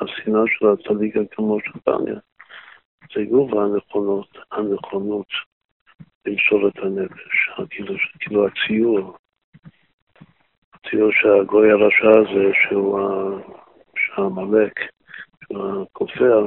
השנאה 0.00 0.42
של 0.46 0.66
הצדיק 0.66 1.14
כמו 1.30 1.58
של 1.64 1.78
דניה, 1.86 2.20
זה 3.14 3.24
גוף 3.30 3.52
הנכונות, 3.52 4.38
הנכונות 4.52 5.26
למסור 6.26 6.68
את 6.68 6.78
הנפש, 6.78 7.50
כאילו, 7.70 7.94
כאילו 8.20 8.46
הציור, 8.46 9.16
הציור 10.74 11.10
שהגוי 11.12 11.70
הרשע 11.70 12.10
הזה, 12.10 12.52
שהוא 12.62 13.00
העמלק, 14.16 14.80
שהוא 15.44 15.82
הכופר, 15.82 16.46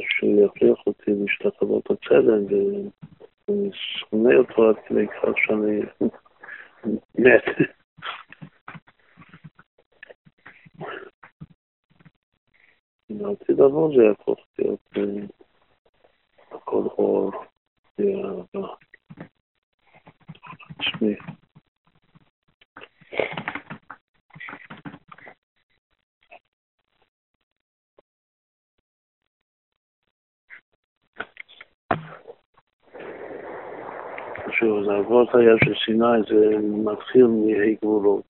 שהוא 0.00 0.46
יכריח 0.46 0.86
אותי 0.86 1.10
להשתחוות 1.10 1.90
הצלם, 1.90 2.44
ואני 3.48 3.70
שונא 3.72 4.34
אותו 4.34 4.68
עד 4.68 4.76
כדי 4.86 5.06
כך 5.06 5.28
שאני 5.36 5.80
מת. 7.14 7.44
לעתיד 13.10 13.60
לבוא 13.60 13.96
זה 13.96 14.02
יהפוך 14.02 14.38
להיות 14.58 14.88
הכל 16.52 16.82
אור, 16.98 17.32
ואהבה. 17.98 18.74
עצמי. 20.78 21.16
שוב, 34.58 34.84
זה 34.84 34.98
אבות 34.98 35.28
היה 35.34 35.54
של 35.64 35.74
סיני, 35.84 36.22
זה 36.28 36.58
מתחיל 36.92 37.26
מהי 37.26 37.76
גבולות. 37.82 38.26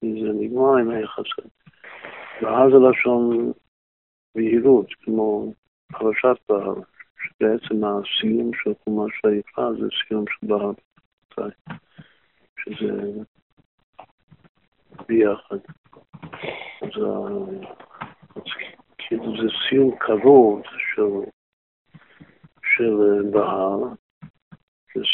זה 0.00 0.32
נגמר 0.40 0.76
עם 0.76 0.90
היחסים. 0.90 1.50
ואז 2.42 2.70
זה 2.72 2.78
לשון 2.90 3.52
בהירות, 4.34 4.86
כמו 5.02 5.52
פרשת 5.92 6.36
בהר, 6.48 6.74
שבעצם 7.22 7.84
הסיום 7.84 8.50
של 8.54 8.72
חומש 8.84 9.12
היפה 9.24 9.72
זה 9.80 9.86
סיום 10.08 10.24
של 10.28 10.46
בהר, 10.46 10.72
שזה 12.58 13.22
ביחד. 15.08 15.58
אז 16.82 16.90
כאילו 18.98 19.32
זה 19.42 19.48
סיום 19.68 19.96
קרוב 19.98 20.62
של, 20.94 21.30
של 22.76 23.22
בהר, 23.32 23.78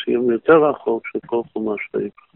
סיום 0.04 0.30
יותר 0.30 0.64
רחוק 0.64 1.06
של 1.06 1.18
כל 1.26 1.42
חומש 1.52 1.80
היפה. 1.94 2.28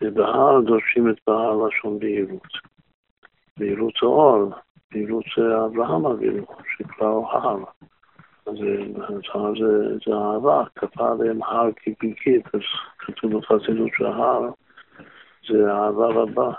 ובהר 0.00 0.60
דורשים 0.60 1.10
את 1.10 1.16
בהר 1.26 1.66
לשון 1.66 1.98
בהירות. 1.98 2.48
בהירות 3.58 3.94
זה 4.00 4.06
אור, 4.06 4.52
בהירות 4.92 5.24
אברהם 5.38 6.06
אבינו, 6.06 6.46
שכבר 6.76 7.22
הר. 7.30 7.64
אז 8.46 8.56
הר 9.34 9.52
זה, 10.06 10.12
אהבה, 10.14 10.64
כפה 10.76 11.12
עליהם 11.12 11.42
הר 11.42 11.70
כפיקית, 11.76 12.54
אז 12.54 12.60
כתוב 12.98 13.36
בחסידות 13.36 13.90
שההר 13.96 14.50
זה 15.48 15.72
אהבה 15.72 16.06
רבה. 16.06 16.52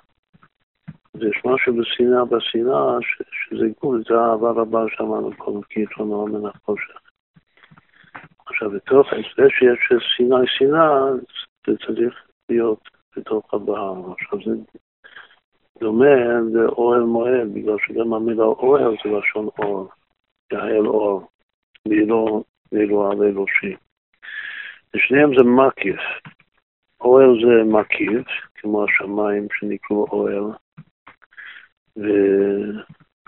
ויש 1.16 1.42
משהו 1.46 1.74
בשנאה, 1.78 2.26
בשנאה, 2.26 2.98
שזה 3.02 3.66
גבול, 3.78 4.04
זה 4.10 4.16
אהבה 4.16 4.52
רבה 4.52 4.80
שאמרנו 4.90 5.32
קודם, 5.38 5.62
כי 5.62 5.82
יתרונו 5.82 6.28
מן 6.28 6.50
החושך. 6.50 7.03
עכשיו, 8.64 8.78
בתוך 8.78 9.08
זה 9.38 9.50
שיש 9.50 9.80
שנאה, 10.00 10.40
שנאה, 10.46 11.12
זה 11.68 11.78
צריך 11.86 12.28
להיות 12.50 12.90
בתוך 13.18 13.54
הבהר. 13.54 14.12
עכשיו 14.12 14.40
זה 14.46 14.52
דומה 15.80 16.16
לאוהל 16.54 17.02
מועד, 17.02 17.54
בגלל 17.54 17.76
שגם 17.80 18.14
המילה 18.14 18.44
אוהל 18.44 18.96
זה 19.04 19.10
לשון 19.12 19.50
אור, 19.60 19.90
יעל 20.54 20.88
אור, 20.88 21.28
ואילו 22.72 23.12
על 23.12 23.24
אנושי. 23.24 23.76
ושניהם 24.94 25.30
זה 25.38 25.44
מקיף. 25.44 26.00
אוהל 27.02 27.30
זה 27.46 27.64
מקיף, 27.64 28.28
כמו 28.56 28.84
השמיים 28.84 29.48
שנקראו 29.52 30.08
אוהל, 30.12 30.44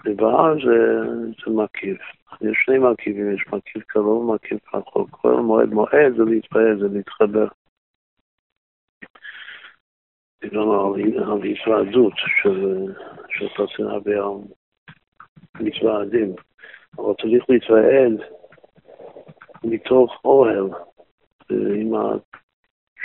ובהר 0.06 0.54
זה, 0.66 1.02
זה 1.46 1.52
מקיף. 1.64 2.02
יש 2.42 2.58
שני 2.66 2.78
מקיפים, 2.78 3.34
יש 3.36 3.46
מקיף 3.54 3.84
קרוב 3.88 4.30
ומקיף 4.30 4.76
רחוק. 4.76 5.20
אוהל 5.24 5.40
מועד 5.40 5.70
מועד 5.70 6.14
זה 6.18 6.24
להתפעל, 6.24 6.80
זה 6.80 6.88
להתחבר. 6.98 7.48
על 10.44 11.42
היוועדות 11.42 12.14
של 13.70 13.88
הרבה 13.88 14.12
על 14.12 14.38
מתוועדים, 15.60 16.36
אבל 16.98 17.14
צריך 17.22 17.50
להתוועד 17.50 18.22
מתוך 19.64 20.22
אוהל, 20.26 20.70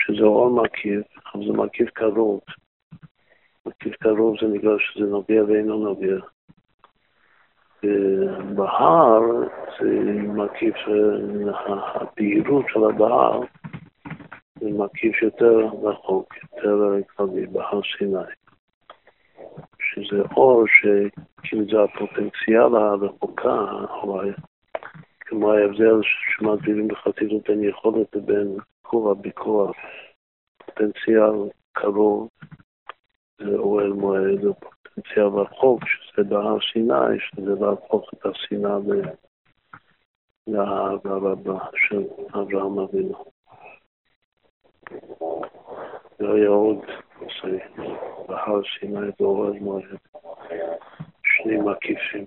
שזה 0.05 0.23
אור 0.23 0.63
מקיף, 0.63 1.07
אבל 1.35 1.47
זה 1.47 1.53
מקיף 1.53 1.91
קרוב. 1.91 2.41
מקיף 3.67 3.97
קרוב 3.97 4.37
זה 4.41 4.47
בגלל 4.59 4.77
שזה 4.79 5.07
נוגע 5.07 5.45
ואינו 5.45 5.79
נוגע. 5.79 6.17
בהר 8.55 9.23
זה 9.81 10.13
מקיף, 10.23 10.77
הבהירות 11.67 12.65
של 12.69 12.85
הבהר 12.85 13.41
זה 14.61 14.71
מקיף 14.71 15.23
יותר 15.23 15.69
רחוק, 15.83 16.35
יותר 16.43 16.95
כללי, 17.17 17.47
בהר 17.47 17.81
סיני. 17.99 18.19
שזה 19.79 20.23
או 20.37 20.65
שכאילו 20.67 21.65
זה 21.65 21.83
הפוטנציאל 21.83 22.77
הרחוקה, 22.77 23.61
או 23.91 24.21
כמו 25.21 25.53
ההבדל 25.53 26.01
שמגדירים 26.03 26.89
בחסידות 26.89 27.49
בין 27.49 27.65
יכולת 27.65 28.17
לבין 28.17 28.57
כור 28.83 29.11
הביקור, 29.11 29.73
פוטנציאל 30.59 31.49
קרוב 31.73 32.29
זה 33.39 33.57
אוהל 33.57 33.93
מועד, 33.93 34.45
או 34.45 34.55
פוטנציאל 34.55 35.27
רחוק, 35.27 35.81
שזה 36.21 36.29
בהר 36.29 36.59
סיני, 36.73 37.19
שזה 37.19 37.65
להפוך 37.65 38.11
את 38.15 38.27
השנאה 38.27 38.79
לאהבה 40.47 41.11
רבה 41.11 41.59
של 41.77 42.03
אברהם 42.35 42.79
אבינו. 42.79 43.25
לא 46.21 46.35
היה 46.35 46.49
עוד 46.49 46.79
נושא 47.21 47.65
בהר 48.29 48.61
סיני 48.81 49.11
ואוהל 49.21 49.59
מועד, 49.61 49.85
שני 51.23 51.57
מקיפים. 51.57 52.27